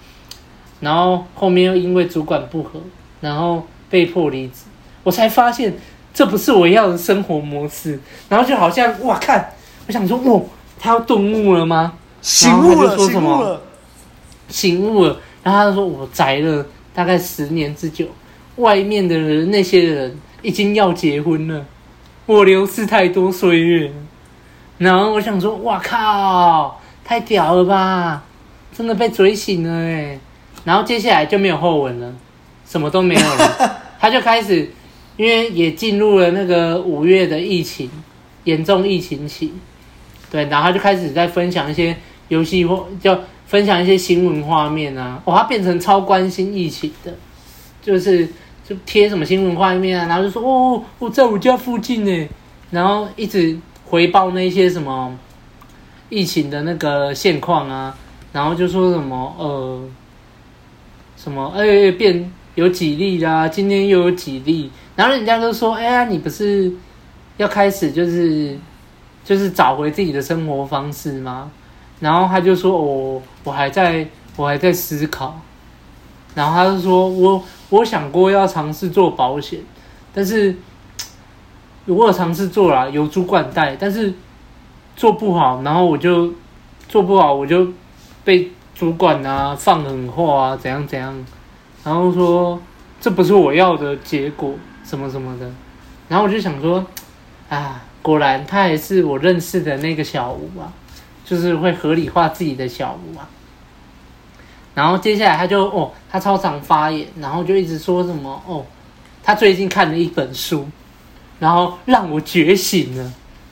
[0.79, 2.79] 然后后面又因为主管不合，
[3.19, 4.61] 然后被迫离职，
[5.03, 5.73] 我才发现
[6.13, 7.99] 这不是我要的生活模式，
[8.29, 9.51] 然后就好像哇看，
[9.87, 10.41] 我想说哇，
[10.79, 11.91] 他要顿悟了吗？
[12.21, 13.61] 醒悟了，醒悟了，
[14.47, 15.17] 醒悟了。
[15.43, 18.05] 然后他说我宅了大概十年之久，
[18.55, 21.65] 外面的人那些人已经要结婚了。
[22.29, 23.91] 我流逝太多岁月，
[24.77, 28.23] 然后我想说，哇靠，太屌了吧，
[28.71, 30.19] 真的被嘴醒了哎，
[30.63, 32.13] 然后接下来就没有后文了，
[32.67, 34.69] 什么都没有了， 他就开始，
[35.17, 37.89] 因为也进入了那个五月的疫情
[38.43, 39.51] 严重疫情期，
[40.29, 47.11] 对，然后他就开始在分享一些游戏或就分享一些新闻画面啊，哇，他变成超关心疫情的，
[47.81, 48.29] 就是。
[48.69, 52.29] 就贴什么新闻画面啊，然后就说哦，我在我家附近呢，
[52.69, 55.11] 然后一直回报那些什么
[56.09, 57.97] 疫情的那个现况啊，
[58.31, 59.83] 然后就说什么呃
[61.17, 66.71] 什么哎、欸、变有几例啦，今天又有几例，然后人家就说哎呀，你不是
[67.37, 68.55] 要开始就是
[69.25, 71.49] 就是找回自己的生活方式吗？
[71.99, 75.37] 然后他就说：“我我还在我还在思考。”
[76.39, 79.59] 然后他就说：“我我想过要尝试做保险，
[80.13, 80.55] 但是
[81.85, 84.13] 我有尝试做了，有主管带，但是
[84.95, 86.33] 做不好，然后我就
[86.87, 87.67] 做不好，我就
[88.23, 91.13] 被主管啊放狠话啊，怎样怎样。
[91.83, 92.57] 然后说
[93.01, 94.53] 这不是我要的结果，
[94.85, 95.51] 什么什么的。
[96.07, 96.85] 然后我就想说，
[97.49, 100.71] 啊，果然他还是我认识的那个小吴啊。”
[101.25, 103.27] 就是会合理化自己的小吴啊，
[104.79, 108.65] 然后接下来他就哦，他超常发言，然后就一直说什么哦，
[109.21, 110.65] 他最近看了一本书，
[111.37, 113.11] 然后让我觉醒了，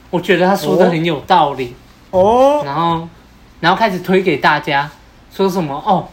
[0.09, 1.75] 我觉得他说的很有道理
[2.11, 3.09] 哦，然后
[3.59, 4.89] 然后开始推给大家，
[5.29, 6.07] 说什么哦，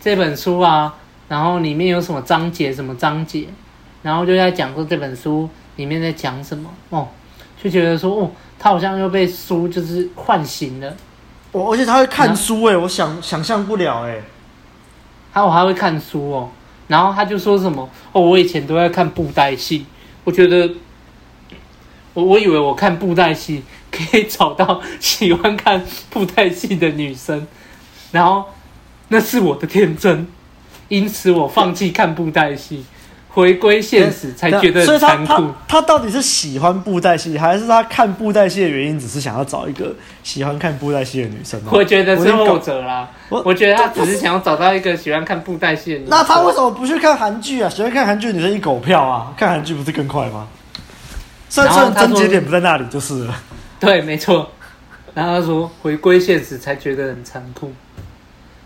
[0.00, 0.92] 这本书啊，
[1.28, 3.46] 然后里面有什么章节什么章节，
[4.02, 7.06] 然后就在讲说这本书里面在讲什么哦，
[7.62, 8.28] 就觉得说哦。
[8.60, 10.92] 他好像又被书就是唤醒了，
[11.52, 14.20] 我而且他会看书哎，我想想象不了哎，
[15.32, 16.50] 还有还会看书哦，
[16.88, 19.86] 然后他就说什么哦，我以前都在看布袋戏，
[20.24, 20.70] 我觉得
[22.12, 27.46] 我我以为我看布袋戏可以找到喜欢看布袋戏的女生，
[28.12, 28.44] 然后
[29.08, 30.26] 那是我的天真，
[30.88, 32.84] 因此我放弃看布袋戏。
[33.30, 35.52] 回归现实才觉得残酷。
[35.68, 41.60] 他到底是喜欢布袋戏，还是他看布袋戏的原因只是想要找一个喜欢看布袋戏的女生？
[41.70, 43.08] 我觉得是后者啦。
[43.28, 46.10] 我我觉得他只是想要找到一个喜欢看布袋戏的女生。
[46.10, 47.68] 那他为什么不去看韩剧啊？
[47.68, 49.32] 喜欢看韩剧的女生一狗票啊！
[49.36, 50.48] 看韩剧不是更快吗？
[51.48, 53.34] 虽然说症结点不在那里，就是了。
[53.78, 54.50] 对，没错。
[55.14, 57.72] 然后他说回归现实才觉得很残酷。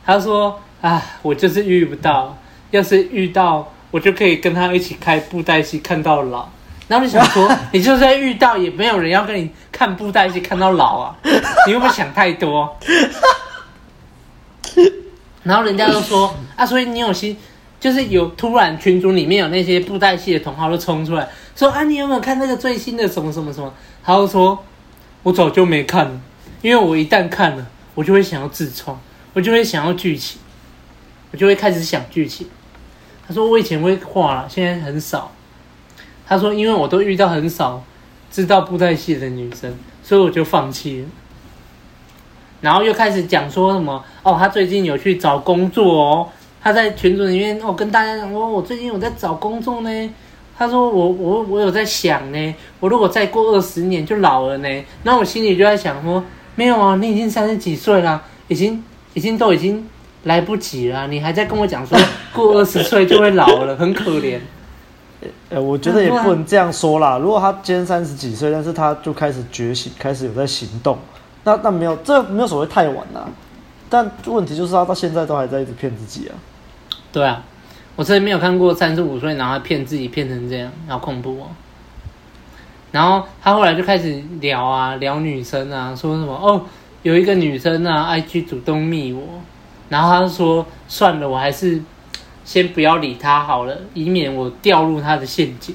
[0.05, 2.39] 他说：“啊，我就是遇不到，
[2.71, 6.49] 要是遇到。”我就可以跟他一起开布袋戏看到老，
[6.89, 11.17] 然后你想说， 你就算遇到也没有人要跟你看布袋戏看到老啊，
[11.67, 12.77] 你会不会想太多？
[15.45, 17.37] 然后人家都说 啊，所以你有心，
[17.79, 23.73] 就是有突然群组里面有那些布袋戏的同好都冲出来说啊，你有没有看那个最新的什么什么什么？
[24.03, 24.65] 他就说，
[25.23, 26.21] 我早就没看了，
[26.63, 28.99] 因为我一旦看了，我就会想要自创，
[29.35, 30.41] 我就会想要剧情，
[31.31, 32.49] 我就会开始想剧情。
[33.27, 35.31] 他说：“我以前会画，现在很少。”
[36.27, 37.83] 他说：“因为我都遇到很少
[38.31, 41.09] 知道布袋戏的女生，所以我就放弃了。”
[42.61, 46.29] 然后又开始讲说什么：“哦，他最近有去找工作哦，
[46.61, 50.11] 他在群组里面哦跟大家讲说，我最近有在找工作呢。”
[50.59, 56.25] 他说：“我我我有在想呢，我如果再过二十年就老了呢。”那我心里就在想说
[56.57, 58.83] ：“没有啊，你已经三十几岁了，已经
[59.15, 59.89] 已经都已经。”
[60.25, 61.99] 来不及了，你还在跟我讲说
[62.35, 64.39] 过二十岁就会老了，很可怜。
[65.51, 67.19] 呃，我觉得也不能这样说啦。
[67.19, 70.99] 如果他今天三十几岁，但是他就开始觉醒，开始有在行动，
[71.45, 73.29] 那那没有，这没有所谓太晚啦。
[73.89, 76.35] 但问题就是他到现在都还在一直骗自己啊。
[77.13, 77.43] 对啊，
[77.95, 81.47] 我之前没有看过三十五岁然后骗自己骗成这样，好恐怖哦。
[82.91, 86.63] 然后他后来就开始聊啊，聊女生啊，说什么哦，
[87.03, 89.23] 有一个女生啊，IG 主动密我。
[89.89, 91.79] 然后他就说：“算了，我还是
[92.45, 95.75] 先不要理他好了，以免我掉入他的陷阱。”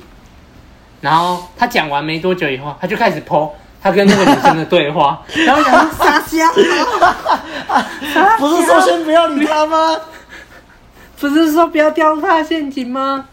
[1.02, 3.52] 然后他讲完没多久以后，他就开始 po
[3.82, 6.52] 他跟那个女生的对话， 然后讲撒娇，
[8.40, 9.96] 不是说先不要理他吗？
[11.20, 13.28] 不是说不要掉入他的陷阱吗？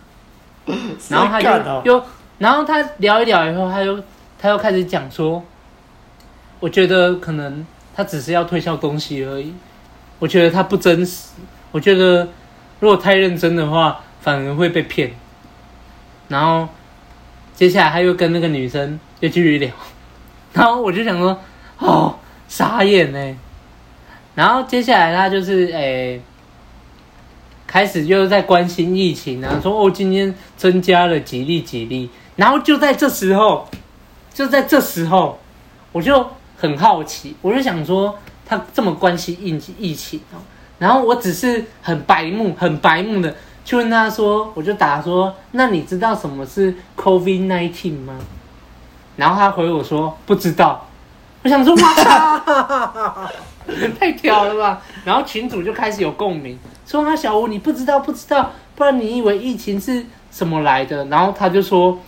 [1.08, 2.04] 然后他就又，
[2.38, 4.02] 然后他聊一聊以后，他又
[4.38, 5.42] 他又开始讲说
[6.60, 9.54] ：“我觉得可能他只是要推销东西而已。”
[10.18, 11.28] 我觉得他不真实。
[11.72, 12.28] 我觉得
[12.80, 15.12] 如果太认真的话，反而会被骗。
[16.28, 16.68] 然后
[17.54, 19.70] 接下来他又跟那个女生又继续聊，
[20.52, 21.38] 然后我就想说，
[21.78, 22.14] 哦，
[22.48, 23.36] 傻眼呢。
[24.34, 26.20] 然后接下来他就是诶、
[27.66, 32.10] 开始又在关心疫情啊，说哦，今天增加了几例几例。
[32.36, 33.68] 然后就在这时候，
[34.32, 35.38] 就在这时候，
[35.92, 38.18] 我就很好奇，我就想说。
[38.46, 40.20] 他这么关心疫疫情，
[40.78, 43.34] 然后我只是很白目、很白目的
[43.64, 48.14] 去问他说，我就答说，那你知道什么是 COVID-19 吗？
[49.16, 50.86] 然后他回我说不知道。
[51.42, 52.42] 我想说，哇，
[53.98, 54.82] 太屌了吧！
[55.04, 61.04] 然后群主就开始有共鸣，说他小吴你不知道不知道，不然你以为疫情是什么来的？
[61.06, 61.98] 然后他就说，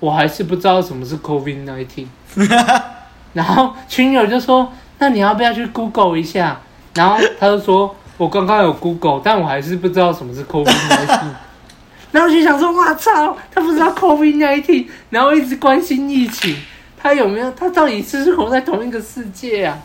[0.00, 2.06] 我还是不知道什么是 COVID-19。
[3.34, 4.72] 然后群友就说。
[5.00, 6.60] 那你要不要去 Google 一下？
[6.92, 11.20] 然后他就说：“我刚刚有 Google，但我还是不知道什么是 COVID-19。
[12.12, 16.56] ”然后就想说：“哇操，他不知道 COVID-19，然后一直关心疫情。”
[17.00, 17.48] 他有没有？
[17.52, 19.78] 他到底是不是活在同一个世界啊？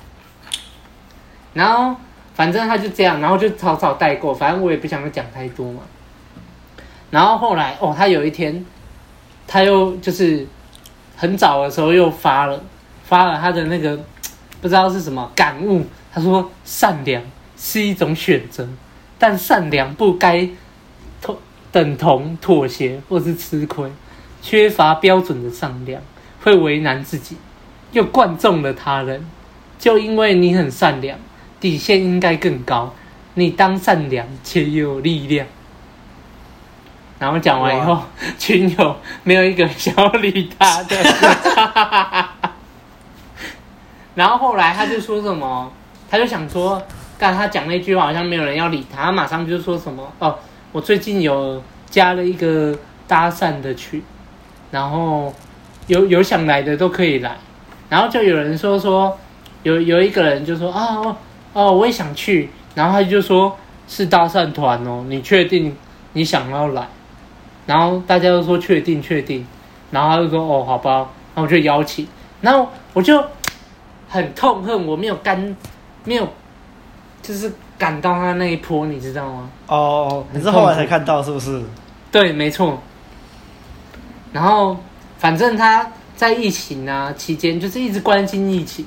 [1.54, 1.96] 然后
[2.34, 5.82] 反正他就这样，然后就草草带过，反正我也不想讲太多嘛。
[7.12, 8.66] 然后后来哦，他有一天，
[9.46, 10.48] 他又就是
[11.16, 12.60] 很早的时候又发了
[13.04, 13.96] 发了他的那个
[14.60, 15.86] 不知道是什么感悟。
[16.12, 17.22] 他说：“善良
[17.66, 18.68] 是一种选择，
[19.18, 20.50] 但善良不该
[21.22, 21.38] 同
[21.72, 23.90] 等同妥协或是吃亏。
[24.42, 26.02] 缺乏标准的善良
[26.42, 27.38] 会为难自己，
[27.94, 29.26] 又灌中了他人。
[29.80, 31.18] 就因为你很善良，
[31.62, 32.94] 底线应该更高。
[33.36, 35.48] 你当善良且有力量。”
[37.18, 38.04] 然后讲完以后，
[38.38, 42.30] 群友没有一个想要理他的。
[44.16, 45.72] 然后后来他就说什么，
[46.12, 46.86] 他就想说，
[47.18, 50.38] 刚他讲那句话好像没有人要理他，他马上就说什么哦，
[50.72, 54.02] 我最近有加了一个搭讪的群，
[54.72, 55.34] 然后
[55.88, 57.38] 有有想来的都可以来。
[57.90, 59.18] 然后就有人说说，
[59.62, 61.16] 有有一个人就说啊哦，
[61.54, 63.56] 哦我也想去，然后他就说
[63.88, 65.76] 是搭讪团哦，你确定
[66.14, 66.88] 你想要来？
[67.66, 69.46] 然后大家都说确定确定，
[69.92, 72.08] 然后他就说哦好吧，那我就邀请，
[72.42, 73.24] 然后我就
[74.10, 75.56] 很痛恨我没有干，
[76.04, 76.28] 没有，
[77.24, 79.50] 就是赶到他那一波，你知道吗？
[79.66, 81.60] 哦，你是后来才看到是不是？
[82.12, 82.80] 对，没错。
[84.32, 84.78] 然后
[85.18, 88.86] 反正他在疫情啊期间就是一直关心疫情，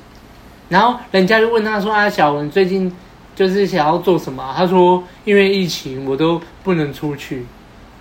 [0.68, 2.94] 然后人家就问他说啊小文最近
[3.34, 4.54] 就是想要做什么？
[4.56, 7.44] 他说因为疫情我都不能出去。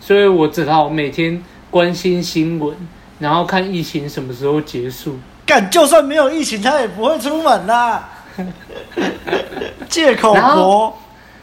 [0.02, 2.76] 所以我只好每天关心新闻，
[3.18, 5.18] 然后看疫情什么时候结束。
[5.48, 8.08] 干，就算没有疫情，他也不会出门啦。
[9.90, 10.40] 借口活。
[10.40, 10.98] 然后，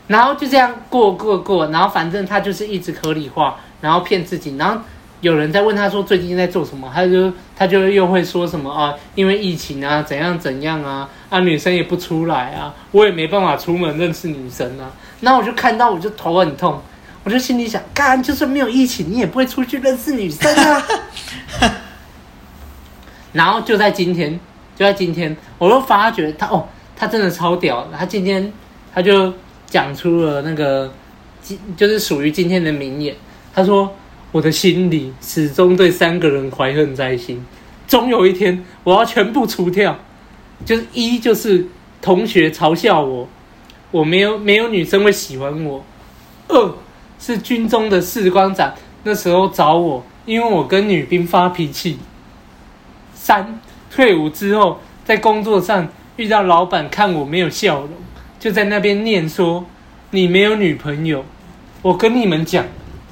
[0.08, 4.56] 然后就这样过过过，然后反正他就是一直合理化，然后骗自己。
[4.56, 4.80] 然后
[5.20, 14.90] 有人在问他说最近在做什么，他就他就又会说什么啊，因为疫情啊，怎样怎样啊，啊女生也不出来啊，我也没办法出门认识女生啊。
[15.20, 16.80] 然后我就看到我就头很痛。
[17.24, 20.82] 我就心里想，干，就算没有疫情，你也不会出去认识女生啊。
[23.32, 24.32] 然后就在今天，
[24.74, 27.88] 就在今天，我又发觉他哦，他真的超屌。
[27.96, 28.52] 他今天
[28.94, 29.32] 他就
[29.66, 30.92] 讲出了那个，
[31.76, 33.14] 就是属于今天的名言。
[33.54, 33.92] 他说
[34.32, 37.44] ：“我的心里始终对三个人怀恨在心，
[37.86, 39.98] 终有一天我要全部除掉。
[40.64, 41.66] 就是一就是
[42.00, 43.28] 同学嘲笑我，
[43.90, 45.84] 我没有没有女生会喜欢我。
[46.48, 46.74] 二。”
[47.24, 48.74] 是军中的士官长
[49.04, 51.96] 那时候找我，因为我跟女兵发脾气。
[53.14, 53.60] 三，
[53.92, 57.90] 退伍之后在工作上遇到老板看我没有笑容，
[58.38, 59.64] 就在那边念说
[60.10, 61.24] 你没有女朋友。
[61.80, 62.64] 我跟你们讲，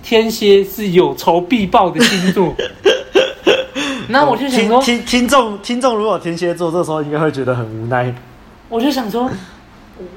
[0.03, 2.55] 天蝎是有仇必报的星座。
[4.09, 8.15] 那我就想说，听听众听众如果天蝎座，这时候应该会觉得很无奈。
[8.69, 9.31] 我就想说，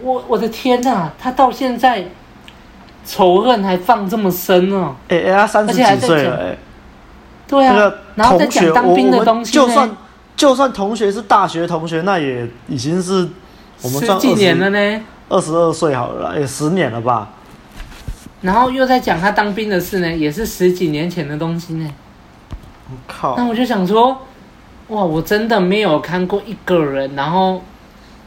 [0.01, 2.05] 我我的天哪，他到现在。
[3.05, 4.95] 仇恨还放这么深哦！
[5.09, 6.57] 哎、欸、哎，他三十几岁了哎。
[7.45, 9.51] 对啊，然后在讲当兵的东西。
[9.51, 9.91] 就算
[10.35, 13.27] 就算同学是大学同学，那也已经是
[13.81, 15.01] 我们算十几年了呢。
[15.29, 17.29] 二十二岁好了啦，也十年了吧。
[18.41, 21.89] 然后又在讲他当兵的事呢，也是十几年前的东西呢。
[22.89, 23.35] 我靠！
[23.37, 24.09] 那我就想说，
[24.89, 27.61] 哇，我真的没有看过一个人，然后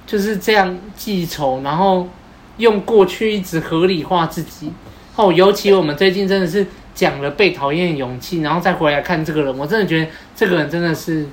[0.07, 2.09] 就是这样记仇，然后。
[2.59, 4.73] 用过去一直合理化自己，
[5.15, 11.27] 哦，尤其我们最近真的是讲了被讨厌的勇气，然后再回来看这个人，我真的觉得这个人真的是，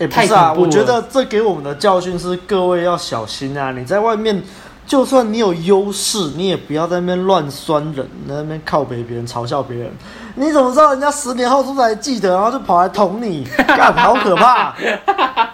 [0.00, 3.70] 哎，不是啊，我觉得这给我们的教训是各位要小心啊！
[3.70, 4.42] 你在外面，
[4.86, 9.92] 就算你有优势，你也不要在那边乱酸人，在那边靠北别人，嘲笑别人。
[10.36, 13.46] 你怎么知道人家十年后是不是还记得，然后就跑来捅你？
[13.68, 14.74] 干，好可怕！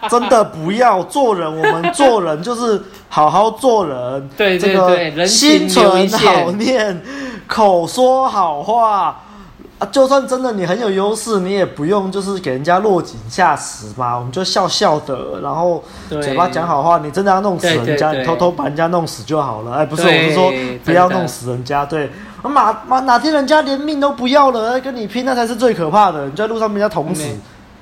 [0.09, 4.31] 真的不要做人，我们做人就是好好做人。
[4.37, 7.03] 对对对，这个心存好念，
[7.49, 9.23] 口说好话
[9.79, 9.87] 啊！
[9.93, 14.17] 就算真的你很有优势，你也不用就是给人家落井下石嘛。
[14.17, 16.99] 我们就笑笑的，然后嘴巴讲好话。
[16.99, 19.73] 你真的要弄死人家，你偷偷把人家弄死就好了。
[19.73, 20.53] 哎，不是，我是说
[20.85, 21.85] 不要弄死人家。
[21.85, 22.11] 对。
[22.43, 26.27] 哪哪哪天人家连命都不要了，跟你拼，那才是最可怕的。
[26.27, 27.27] 你在路上被人家捅死，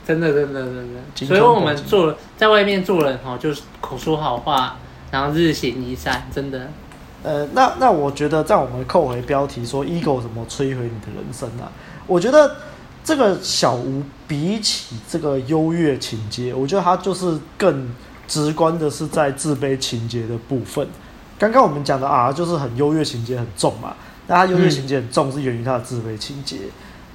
[0.07, 1.27] 真的真的真的。
[1.27, 4.77] 所以我们做在外面做人哈，就是口说好话，
[5.11, 6.59] 然后日行一善，真的。
[7.25, 11.73] 呃，那那我觉得，在我们扣回标题说 “ego 怎么摧毁你的人生”啊，
[12.07, 12.55] 我觉得
[13.03, 17.89] 这个小吴比起这个优越情节，我觉得他就是更
[18.29, 20.87] 直观的是在自卑情节的部分。
[21.39, 23.95] 刚刚我们讲的啊，就是很优越情节很重嘛。
[24.27, 26.57] 那他优越情节很重，是源于他的自卑情节。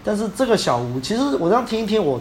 [0.03, 2.19] 但是这个小吴，其实我这样听一听，我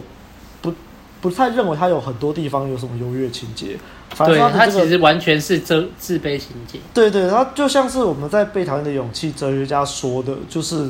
[1.21, 3.77] 不不太认为他有很多地方有什么优越情节。
[4.09, 6.79] 反正他、这个、他其实完全是自自卑情节。
[6.93, 10.89] 对对，他就像是我们在《被讨厌的勇气》哲学家说的，就是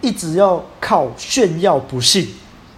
[0.00, 2.26] 一直要靠炫耀不幸，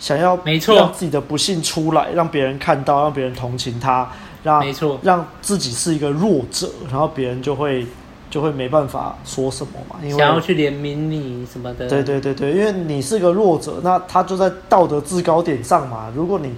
[0.00, 4.10] 想要没错让自己的不幸出来，让别人看到，让别人同情他，
[4.42, 7.86] 让没错，让自己是一个弱者，然后别人就会
[8.28, 11.88] 就会没办法说什么嘛，因为想要去怜悯你什么的。
[11.88, 16.12] 对对对对，因为你是个弱者，那他就在道德制高点上嘛。
[16.12, 16.52] 如果你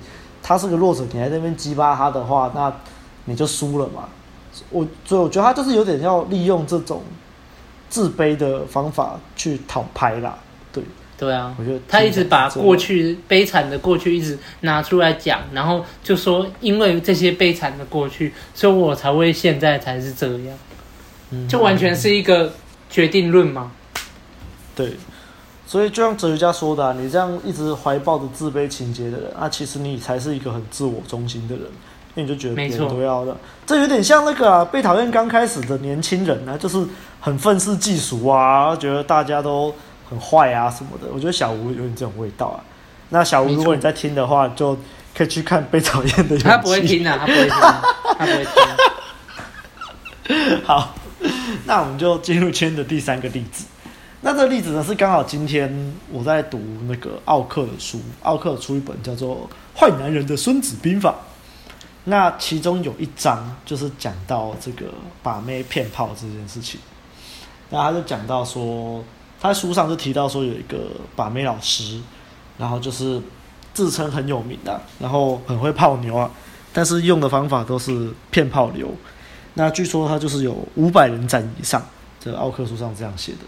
[0.49, 2.73] 他是个弱者，你还在那边激发他的话，那
[3.27, 4.09] 你就输了嘛。
[4.71, 7.03] 我所以我觉得他就是有点要利用这种
[7.91, 10.39] 自卑的方法去讨拍啦。
[10.73, 10.83] 对
[11.19, 20.57] 对啊，我觉得他一直把过去悲惨的过去一直拿出来讲，然后就说因为这些悲惨的过去，所以我才会现在才是这样。
[21.31, 22.51] 嗯，就完全是一个
[22.89, 23.71] 决定论嘛。
[24.75, 24.95] 对。
[25.69, 31.65] 所以，就像哲学家说的啊，你这样一直怀抱着自卑情结的人啊，其实你才是一个很自我中心的人，
[32.15, 33.37] 因为你就觉得别人都要的。
[33.67, 36.83] 这有点像那个啊，被讨厌刚开始的年轻人啊，就是
[37.21, 39.75] 很愤世嫉俗啊，觉得大家都
[40.09, 41.09] 很坏啊什么的。
[41.13, 42.65] 我觉得小吴有点这种味道啊。
[43.11, 44.75] 那小吴，如果你在听的话，就
[45.15, 46.45] 可以去看《被讨厌的勇气》。
[46.49, 47.59] 他不会听啊，他不会听，
[48.19, 48.55] 他不会听。
[50.65, 50.95] 好，
[51.67, 53.67] 那我们就进入今天的第三个例子。
[54.21, 56.59] 那这个例子呢，是刚好今天我在读
[56.89, 59.49] 那个奥克的书，奥克出一本叫做
[59.81, 61.11] 《坏男人的孙子兵法》。
[62.05, 64.87] 那其中有一章就是讲到这个
[65.23, 66.81] 把妹骗炮这件事情。
[67.71, 69.05] 那他就讲到说，
[69.41, 72.01] 他书上就提到说有一个把妹老师，
[72.57, 73.21] 然后就是
[73.73, 76.29] 自称很有名的，然后很会泡妞啊，
[76.73, 78.93] 但是用的方法都是骗炮流。
[79.55, 81.81] 那据说他就是有五百人斩以上，
[82.19, 83.39] 这奥克书上这样写的。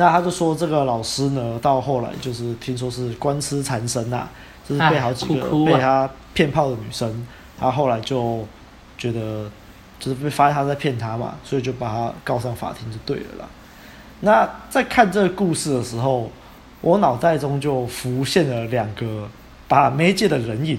[0.00, 4.28] 那他就说，这个老师呢，到后来就是听说是官司缠身呐，
[4.64, 7.26] 就是被好几个被他骗炮的女生，
[7.58, 8.46] 他后来就
[8.96, 9.50] 觉得
[9.98, 13.44] 就是被发现他在骗他嘛，所以就把他告上法庭就对了啦。
[14.20, 16.30] 那在看这个故事的时候，
[16.80, 19.28] 我脑袋中就浮现了两个
[19.66, 20.78] 把媒介的人影，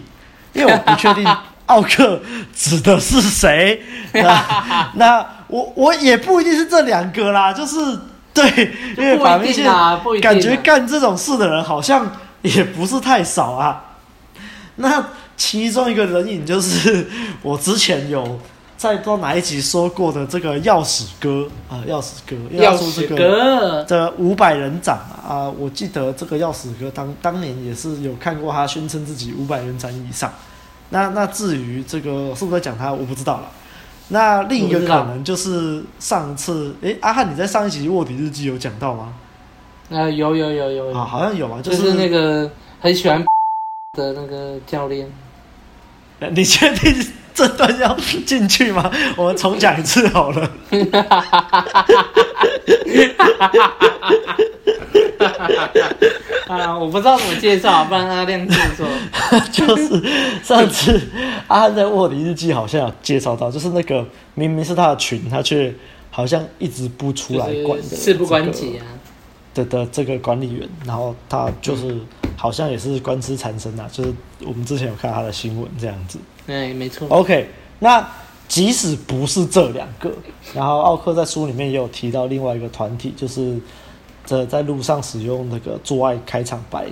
[0.53, 1.27] 因为我不确定
[1.65, 2.21] 奥克
[2.55, 3.81] 指的是谁。
[4.13, 7.75] 那那我我也不一定是这两个啦，就是。
[8.41, 9.63] 对， 因为把妹界
[10.21, 12.09] 感觉干这种事的人好像
[12.41, 13.85] 也不是太少啊。
[14.75, 17.07] 那其中一个人影就是
[17.41, 18.39] 我之前有
[18.77, 30.31] 在不知道哪一集说过的这个钥匙哥啊，钥匙哥，钥匙哥的五百人斩啊，我记得这个钥匙哥当当年也是有看过他宣称自己五百人斩以上。
[30.91, 33.51] 那那至于这个是不是在讲他，我不知道了。
[34.09, 39.13] 那另一个可能就是上次，诶，阿汉，你在上一集卧底日记有讲到吗？
[39.89, 42.49] 呃，有有有有，啊，好像有啊，就是那个
[42.79, 43.23] 很喜欢
[43.97, 45.11] 的那个教练。
[46.31, 46.93] 你确定
[47.33, 47.95] 这段要
[48.25, 48.91] 进去吗？
[49.15, 50.51] 我们重讲一次好了。
[56.47, 58.83] 啊，我不知道怎么介绍，不然阿亮介绍。
[59.51, 60.03] 就是
[60.43, 60.99] 上次
[61.47, 65.73] 阿汉在卧底日记好像有介绍到，就是那个明明是他的群，他却
[66.09, 68.83] 好像一直不出来管的，事不关己啊。
[69.53, 71.99] 的的这个管理员，然后他就是
[72.35, 74.13] 好像也是官司缠身呐，就是
[74.45, 76.19] 我们之前有看他的新闻这样子。
[76.47, 77.07] 哎，没错。
[77.09, 78.07] OK，那
[78.47, 80.11] 即使不是这两个，
[80.53, 83.59] 然后奥克在书里面也有提到另外一个团体，就是。
[84.25, 86.85] 这在路上使用那个做爱开场白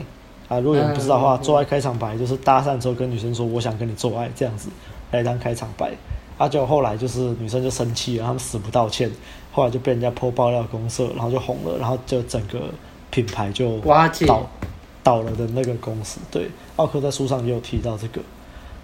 [0.48, 4.70] 啊，如果有人不知道的话，做爱开场白就是搭讪之后跟女生说我想跟你做爱这样子
[5.12, 5.92] 来当开场白，
[6.36, 9.12] 啊，就后来就是女生就生气了，他们死不道歉，
[9.58, 12.60] 后来就被人家 po 爆料公社，然后就红了，然后就整个
[13.10, 13.80] 品牌就
[14.28, 14.46] 倒
[15.02, 16.20] 倒了的那个公司。
[16.30, 18.22] 对，奥克在书上也有提到这个。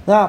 [0.05, 0.27] 那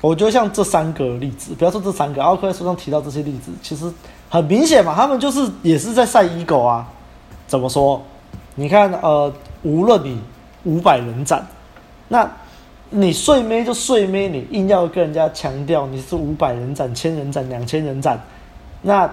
[0.00, 3.88] 我觉得像这三个例子，不要说这三个，奥克在书上提到这些例子，其实
[4.28, 6.84] 很明显嘛，他们就是也是在晒 ego 啊。
[7.46, 8.02] 怎么说？
[8.56, 10.20] 你看，呃，无论你
[10.64, 11.46] 五百人斩，
[12.08, 12.28] 那
[12.90, 18.20] 你睡妹就睡妹，你硬要跟人家强调你是五百人斩、千人斩、两千人斩，
[18.82, 19.08] 那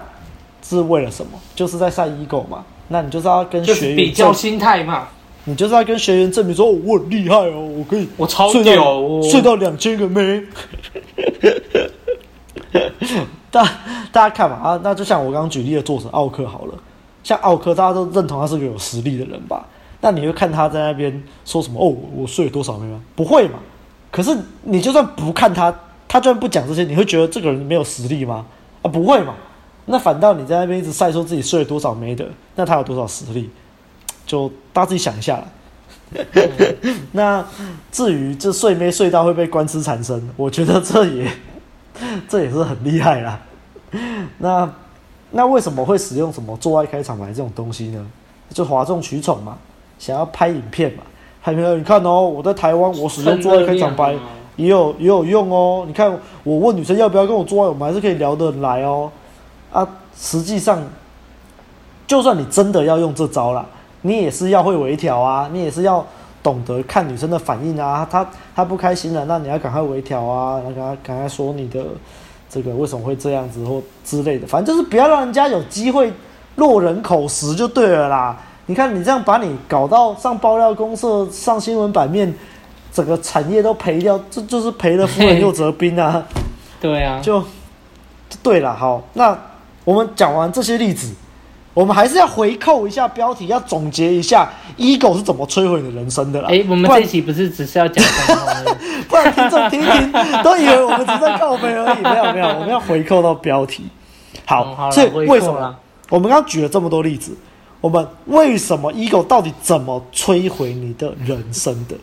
[0.62, 1.32] 是为了什么？
[1.54, 2.64] 就是在晒 ego 嘛。
[2.88, 5.08] 那你就是要跟学员比较心态嘛。
[5.48, 10.42] 你就是要跟学员证明说，我很厉害哦，我可以，我超屌哦，睡到两千个妹。
[13.50, 13.62] 大
[14.10, 16.74] 大家看嘛啊，那就像我刚刚举例的作者奥克好了。
[17.22, 19.64] 像奥克，大家都认同他是个有实力的人吧？
[20.00, 21.80] 那你会看他在那边说什么？
[21.80, 23.00] 哦，我睡了多少妹吗？
[23.14, 23.58] 不会嘛？
[24.10, 25.74] 可是你就算不看他，
[26.06, 28.44] 他就算不讲这些，你会觉得这个人没有实力吗？
[28.82, 29.34] 啊，不会嘛？
[29.86, 33.48] 那反倒你在那边一直晒说自己睡了多少没的，那他有多少实力？
[34.26, 35.44] 就大家自己想一下啦。
[37.12, 37.44] 那
[37.90, 41.30] 至于这睡没睡到会被官司缠身，我觉得这也
[42.28, 43.40] 这也是很厉害啦。
[44.38, 44.68] 那
[45.30, 48.04] 那为什么会使用什么做爱开场白这种东西呢？
[48.52, 49.56] 就哗众取宠嘛，
[49.98, 51.02] 想要拍影片嘛，
[51.40, 54.14] 还没有你看哦，我在台湾我使用做爱开场白
[54.56, 55.84] 也有也有用哦。
[55.86, 59.10] 你看我问女生要不要跟我做爱，我们还是可以聊得来哦。
[59.72, 59.86] 啊，
[60.16, 60.82] 实际上
[62.06, 63.64] 就算你真的要用这招啦。
[64.02, 66.04] 你也是要会微调啊，你也是要
[66.42, 71.84] 懂得看女生的反应啊，她她不开心了，那你要赶快微调啊，然后赶快赶快说你的
[72.48, 76.12] 这个为什么会这样子或之类的，反正就是不要让人家有机会
[76.54, 78.38] 落人口实就对了啦。
[78.66, 82.32] 你看你这样把你搞到上爆料公社、上新闻版面，
[82.92, 86.24] 整个产业都赔掉，这就是赔了夫人又折兵啊。
[86.80, 87.42] 对啊，就
[88.42, 88.72] 对了。
[88.72, 89.36] 好，那
[89.86, 91.14] 我们讲完这些例子。
[91.72, 96.48] 我们还是要回扣一下标题，要总结一下 ego 是怎么摧毁你的人生的啦。
[96.48, 98.74] 哎、欸，我们这一期不是只是要讲脏话，
[99.06, 102.00] 不然听众听听都以为我们只在靠北而已。
[102.00, 103.84] 没有没有，我们要回扣到标题。
[104.46, 105.76] 好，嗯、好，所以为什么
[106.08, 107.36] 我们刚刚举了这么多例子？
[107.82, 111.94] 我们为什么 ego 到底怎么摧毁你的人生的？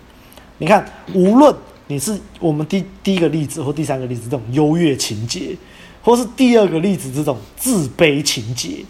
[0.59, 1.51] 你看，无论
[1.87, 5.57] 你是我们第第一个例子或第三个例子这种优越情结，
[6.03, 8.83] 或是第二个例子这种自卑情结。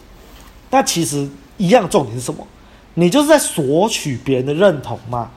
[0.72, 2.46] 那其实一样，重点是什么？
[2.96, 5.30] 你就是在索取别人的认同嘛，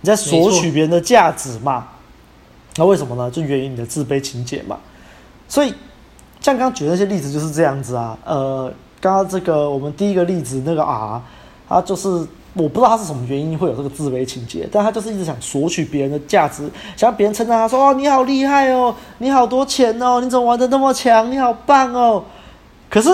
[0.00, 1.88] 你在索取别人的价值嘛。
[2.76, 3.30] 那为什么呢？
[3.30, 4.78] 就源于你的自卑情结嘛。
[5.48, 5.68] 所以
[6.40, 8.16] 像刚刚举那些例子就是这样子啊。
[8.24, 11.22] 呃，刚刚这个我们第一个例子那个啊，
[11.68, 12.26] 他就是
[12.58, 21.32] 我不知道他是什么原因会有这个自卑情结，但他就是一直想索取别人的价值，想让别人称赞他说：“哦，你好厉害哦，你好多钱哦，你怎么玩的那么强？
[21.32, 22.22] 你好棒哦。”
[22.90, 23.10] 可是。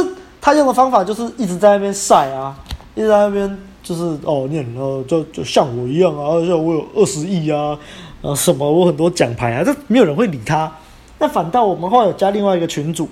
[0.47, 2.55] 他用的方法就是一直在那边晒啊，
[2.95, 7.78] 一直在那边就是哦念哦，就就像我一样啊，像我有二十亿啊，
[8.20, 10.70] 呃什么我很多奖牌啊，这没有人会理他。
[11.18, 13.09] 那反倒我们后来有加另外一个群组，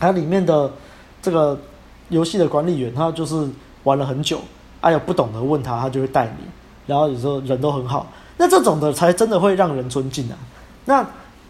[0.00, 0.72] 他里面的
[1.20, 1.60] 这个
[2.08, 3.46] 游戏的管理员，他就是
[3.82, 4.40] 玩了很久，
[4.88, 6.46] 啊、有不懂的问他，他就会带你，
[6.86, 8.06] 然后有时候人都很好，
[8.36, 10.36] 那这种的才真的会让人尊敬啊。
[10.84, 11.06] 那。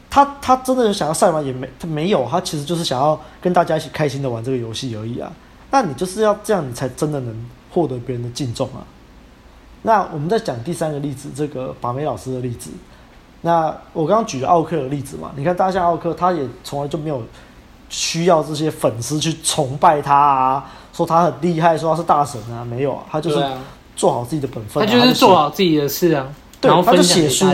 [0.08, 1.42] 他他真的想要晒吗？
[1.42, 5.30] 也没，他没有，他其实就是想要跟大家一起开心的玩这个游戏而已啊。
[5.70, 8.80] 那你就是要这样，你才真的能获得别人的敬重啊。
[9.82, 12.70] 那我们再讲第三个例子，这个把妹老师的例子。
[13.42, 17.22] 那我刚刚举了奥克的例子嘛，你看大家像奥克，他也从来就没有
[17.90, 23.44] 需要这些粉丝去崇拜他啊，说他很厉害，说他是大神啊，没有啊，他就是
[23.94, 26.26] 做好自己的本分啊，他就是做好自己的事啊。
[26.58, 27.44] 对，他就写书，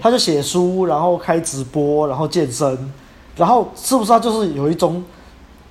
[0.00, 2.92] 他就写书，然后开直播，然后健身，
[3.34, 5.02] 然后是不是他就是有一种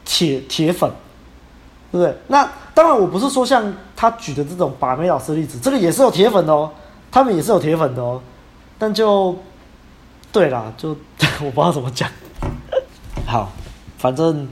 [0.03, 0.91] 铁铁粉，
[1.89, 2.13] 对不对？
[2.27, 6.69] 那当然，我不是说像他举的这种把妹老师的例子，这个也是有铁粉的哦，
[7.09, 8.21] 他们也是有铁粉的哦，
[8.77, 9.33] 但就
[10.33, 12.09] 对啦，就我不知道怎么讲。
[13.25, 13.49] 好，
[13.97, 14.45] 反正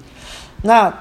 [0.61, 0.91] 那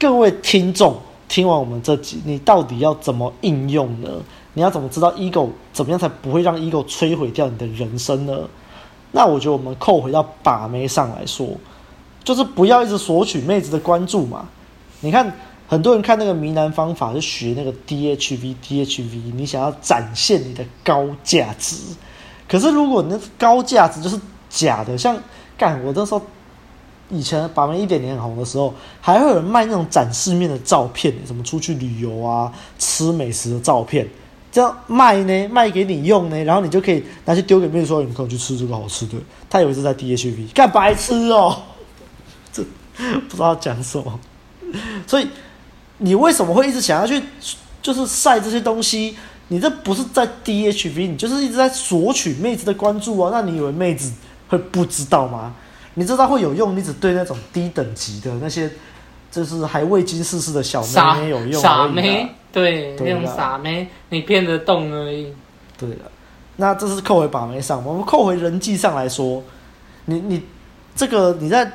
[0.00, 0.98] 各位听众
[1.28, 4.08] 听完我们这集，你到底要怎么应用呢？
[4.54, 8.48] 你要怎么知道 ego 怎么样才不会让 ego 摧毁掉你的人生呢？
[9.12, 11.48] 那我觉得我们扣回到把妹上来说，
[12.24, 14.48] 就是不要一直索取妹子的关注嘛。
[15.00, 15.30] 你看
[15.68, 21.76] 很多人看那个迷男方法，就学那个 DHV DHV，你想要展现你的高价值。
[22.48, 25.14] 可是如果你那高价值就是假的，像
[25.58, 26.22] 干我那时候
[27.10, 34.08] 以前把妹一点点红的时候，还会有人卖那种展示面的照片，什么出去旅游啊、吃美食的照片。
[34.52, 39.14] 这样卖呢，卖给你用呢，然后你就可以拿去丢给妹子说，你可以去吃这个好吃的。
[39.48, 41.56] 他以为是在 DHV，干白痴哦，
[42.52, 42.64] 这
[43.28, 44.18] 不知道讲什么。
[45.06, 45.28] 所以
[45.98, 47.22] 你为什么会一直想要去，
[47.82, 49.16] 就是晒这些东西？
[49.48, 53.30] 你这不是在 DHV，你就是一直在索取妹子的关注啊。
[53.32, 54.12] 那你以为妹子
[54.48, 55.54] 会不知道吗？
[55.94, 58.70] 你知道会有用，你只对那种低等级的那些，
[59.30, 62.28] 就是还未经世事的小妹妹有用傻妹。
[62.52, 65.32] 对，那种傻妹，你骗得动而已。
[65.78, 66.10] 对了，
[66.56, 69.42] 那这是扣回把妹上，我们扣回人际上来说，
[70.06, 70.42] 你你
[70.96, 71.70] 这个你在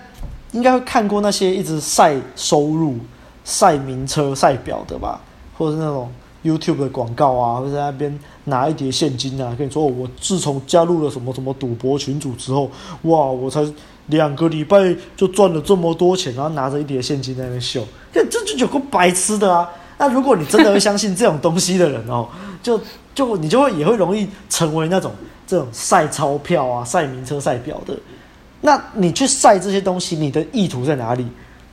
[0.51, 2.97] 应该会看过那些一直晒收入、
[3.45, 5.22] 晒名车、晒表的吧，
[5.57, 6.11] 或者是那种
[6.43, 12.70] YouTube 的广告啊，或者在那边拿一叠现金啊，跟你说我自从加入了什么什么赌博群组之后，
[13.03, 13.66] 哇，我才
[14.08, 19.70] 两个礼拜就赚了这么多钱，然后拿着一叠现金在那边秀，这这就有个白痴的啊！
[19.97, 22.28] 那如果你真的会相信这种东西的人哦，
[22.62, 22.80] 就
[23.14, 25.12] 就你就会也会容易成为那种
[25.47, 27.97] 这种晒钞票啊、晒名车、晒表的。
[28.62, 31.26] 那你去晒这些东西，你的意图在哪里？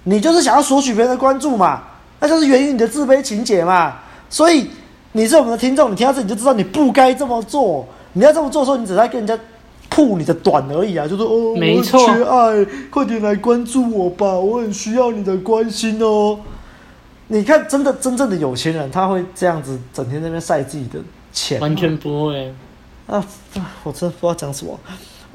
[0.04, 1.82] 你就是想要索取别人的关注嘛？
[2.20, 3.94] 那就是源于你的自卑情结嘛。
[4.30, 4.70] 所以
[5.12, 7.86] 你是我们的听众，你听到这你就知道你不该这么做。
[8.14, 9.36] 你要这么做的时候，你只在跟人家
[9.94, 16.40] 吐你的短而已啊，就是哦，没错，我缺爱，快点来关注我吧，我很需要你的关心哦。
[17.28, 20.98] 你看，真的真正的有钱人，他会这样子整天在那边晒自己的
[21.30, 22.54] 钱，完全不会
[23.06, 23.22] 啊！
[23.84, 24.78] 我真的不知道讲什么。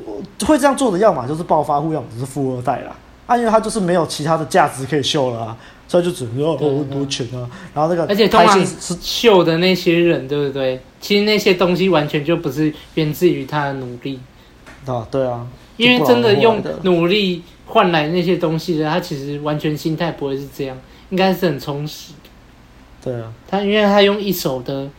[0.03, 2.95] 我会这样做的，要么就是暴发户，要么就是富二代啦。
[3.28, 7.49] 啊，因为他就是没有其他的价值可以秀了啊，所以就只能说哦，很多钱啊。
[7.76, 10.80] 然后那个，而且通常是秀的那些人，对不对？
[11.01, 14.20] 其实那些东西完全就不是源自于他的努力
[14.92, 15.46] 啊，对啊。
[15.78, 20.78] 因为真的用努力换来那些东西的，他其实完全心态不会是这样。
[21.10, 22.12] 应该是很充实，
[23.02, 24.90] 对啊，他因为他用一手的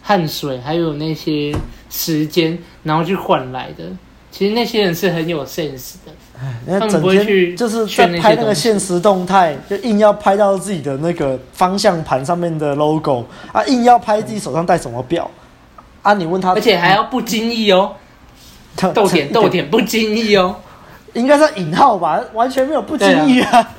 [0.00, 1.52] 汗水，还有那些
[1.88, 3.84] 时间，然后去换来的。
[4.30, 15.28] 其实那些人是很有 sense 的，他们不会去就是在拍那个现实动态，就硬要拍到自己的那个方向盘上面的 logo 啊，硬要拍自己手上戴什么表
[16.02, 16.14] 啊？
[16.14, 17.96] 你问他，而且还要不经意哦，
[18.76, 20.56] 逗点逗点不经意哦，
[21.14, 23.70] 应该是引号吧，完全没有不经意啊。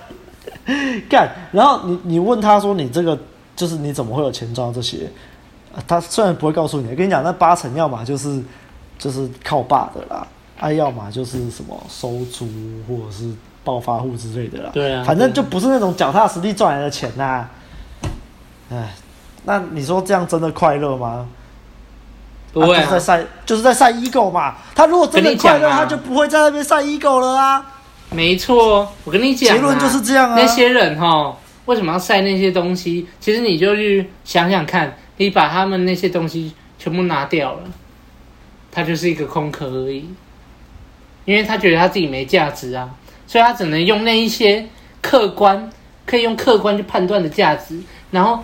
[1.09, 3.17] 干，然后你你问他说，你这个
[3.55, 5.09] 就是你怎么会有钱赚这些？
[5.87, 8.41] 他虽然不会告诉你，跟你讲，那八成要么就是
[8.99, 10.27] 就是靠爸的啦，
[10.59, 12.47] 啊，要么就是什么收租
[12.87, 13.31] 或者是
[13.63, 14.69] 暴发户之类的啦。
[14.73, 17.49] 对啊，反正就不是那种脚踏实地赚来的钱呐、啊。
[18.71, 18.93] 哎，
[19.45, 21.27] 那你说这样真的快乐吗？
[22.54, 24.56] 不会、啊，啊、就是在晒，就是在晒 ego 嘛。
[24.76, 27.66] 他如果真的快乐，啊、他就不会在那边晒 ego 了啊。
[28.10, 30.36] 没错，我跟你讲，结论就是这样啊。
[30.38, 31.36] 那些人哈，
[31.66, 33.08] 为什么要晒那些东西？
[33.20, 37.60] 其实你就去想想看，你把他们那些东西全部拿掉了，
[38.72, 40.10] 他就是一个空壳而已。
[41.24, 42.89] 因为他觉得他自己没价值啊，
[43.28, 44.68] 所以他只能用那一些
[45.02, 45.70] 客观
[46.06, 47.80] 可以用客观去判断的价值，
[48.10, 48.43] 然后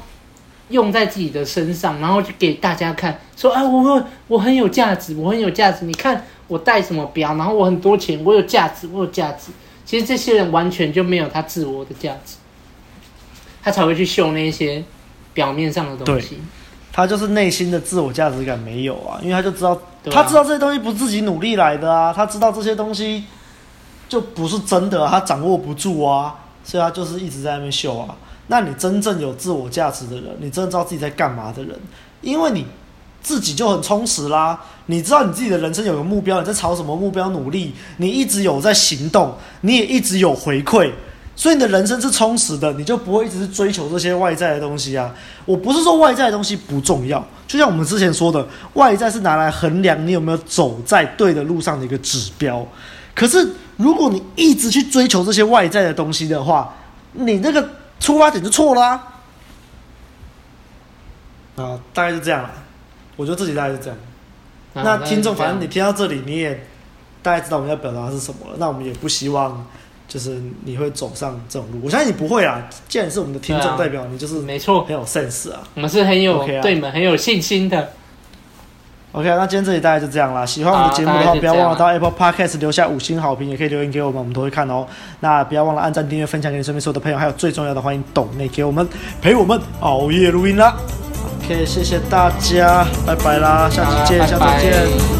[0.69, 6.25] 用在自己的身上，然后就给大家看，说啊，我我很有价值，我很有价值，你看。
[6.49, 9.51] 我戴什么表，然后我很多钱，我有价值，我有价值。
[9.85, 12.35] 其实这些人完全就没有他自我的价值，
[13.61, 14.81] 他才会去秀那些
[15.33, 16.37] 表面上的东西。
[16.93, 19.77] 他就是内心的自我价值感没有啊，因为他就知道，
[20.09, 23.25] 他知道这些东西不是自己努力来的啊，他知道这些东西
[24.07, 28.15] 就不是真的，他掌握不住啊，所以他就是一直在那边秀啊。
[28.47, 31.77] 那你真正有自我价值的人，你真的知道自己在干嘛的人，
[32.21, 32.65] 因为你。
[33.19, 40.89] 自己就很充实啦，你知道你自己的人生有个目标，你在朝什么目标努力，你一直有在行动，你也一直有回馈，
[41.35, 45.13] 所以你的人生是充实的，你就不会一直是追求这些外在的东西啊。
[45.43, 52.65] 我不是说外在的东西不重要，就像我们之前说的，外在是拿来衡量你有没有走在对的路上的一个指标。
[53.13, 53.45] 可是
[53.75, 56.73] 如果你一直去追求这些外在的东西的话，
[57.11, 57.67] 你那个
[57.99, 59.13] 出发点就错了啊。
[61.55, 62.51] 啊，大概是这样了。
[63.15, 63.97] 我觉得自己大概是这样。
[64.75, 66.67] 啊、那听众，反正你听到这里，你也
[67.23, 68.57] 大概知道我们要表达的是什么了。
[68.59, 69.65] 那我们也不希望，
[70.07, 71.79] 就是你会走上这种路。
[71.83, 72.69] 我相信你不会啊。
[72.87, 75.63] 既然是我们的听众，代表你就是没错，很有 sense 啊。
[75.73, 77.93] 我们是很有对你们很有信心的。
[79.13, 80.45] OK，那今天这里大概就这样啦。
[80.45, 84.85] 喜欢我们的节目的话，不要忘了到 Apple Podcast 留下五星好评，也可以留言给我们，我们都会看哦。
[85.21, 88.87] 那不要忘了按赞、订阅、分享给你身边所有的朋友，还有最重要的，欢迎懂内给我们
[89.21, 90.75] 陪我们熬夜录音啦。
[91.45, 94.73] OK，谢谢大家，拜拜啦，下期见，拜拜下周见，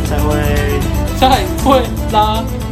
[0.10, 0.80] 再会，
[1.18, 1.30] 再
[1.64, 1.82] 会
[2.12, 2.67] 啦。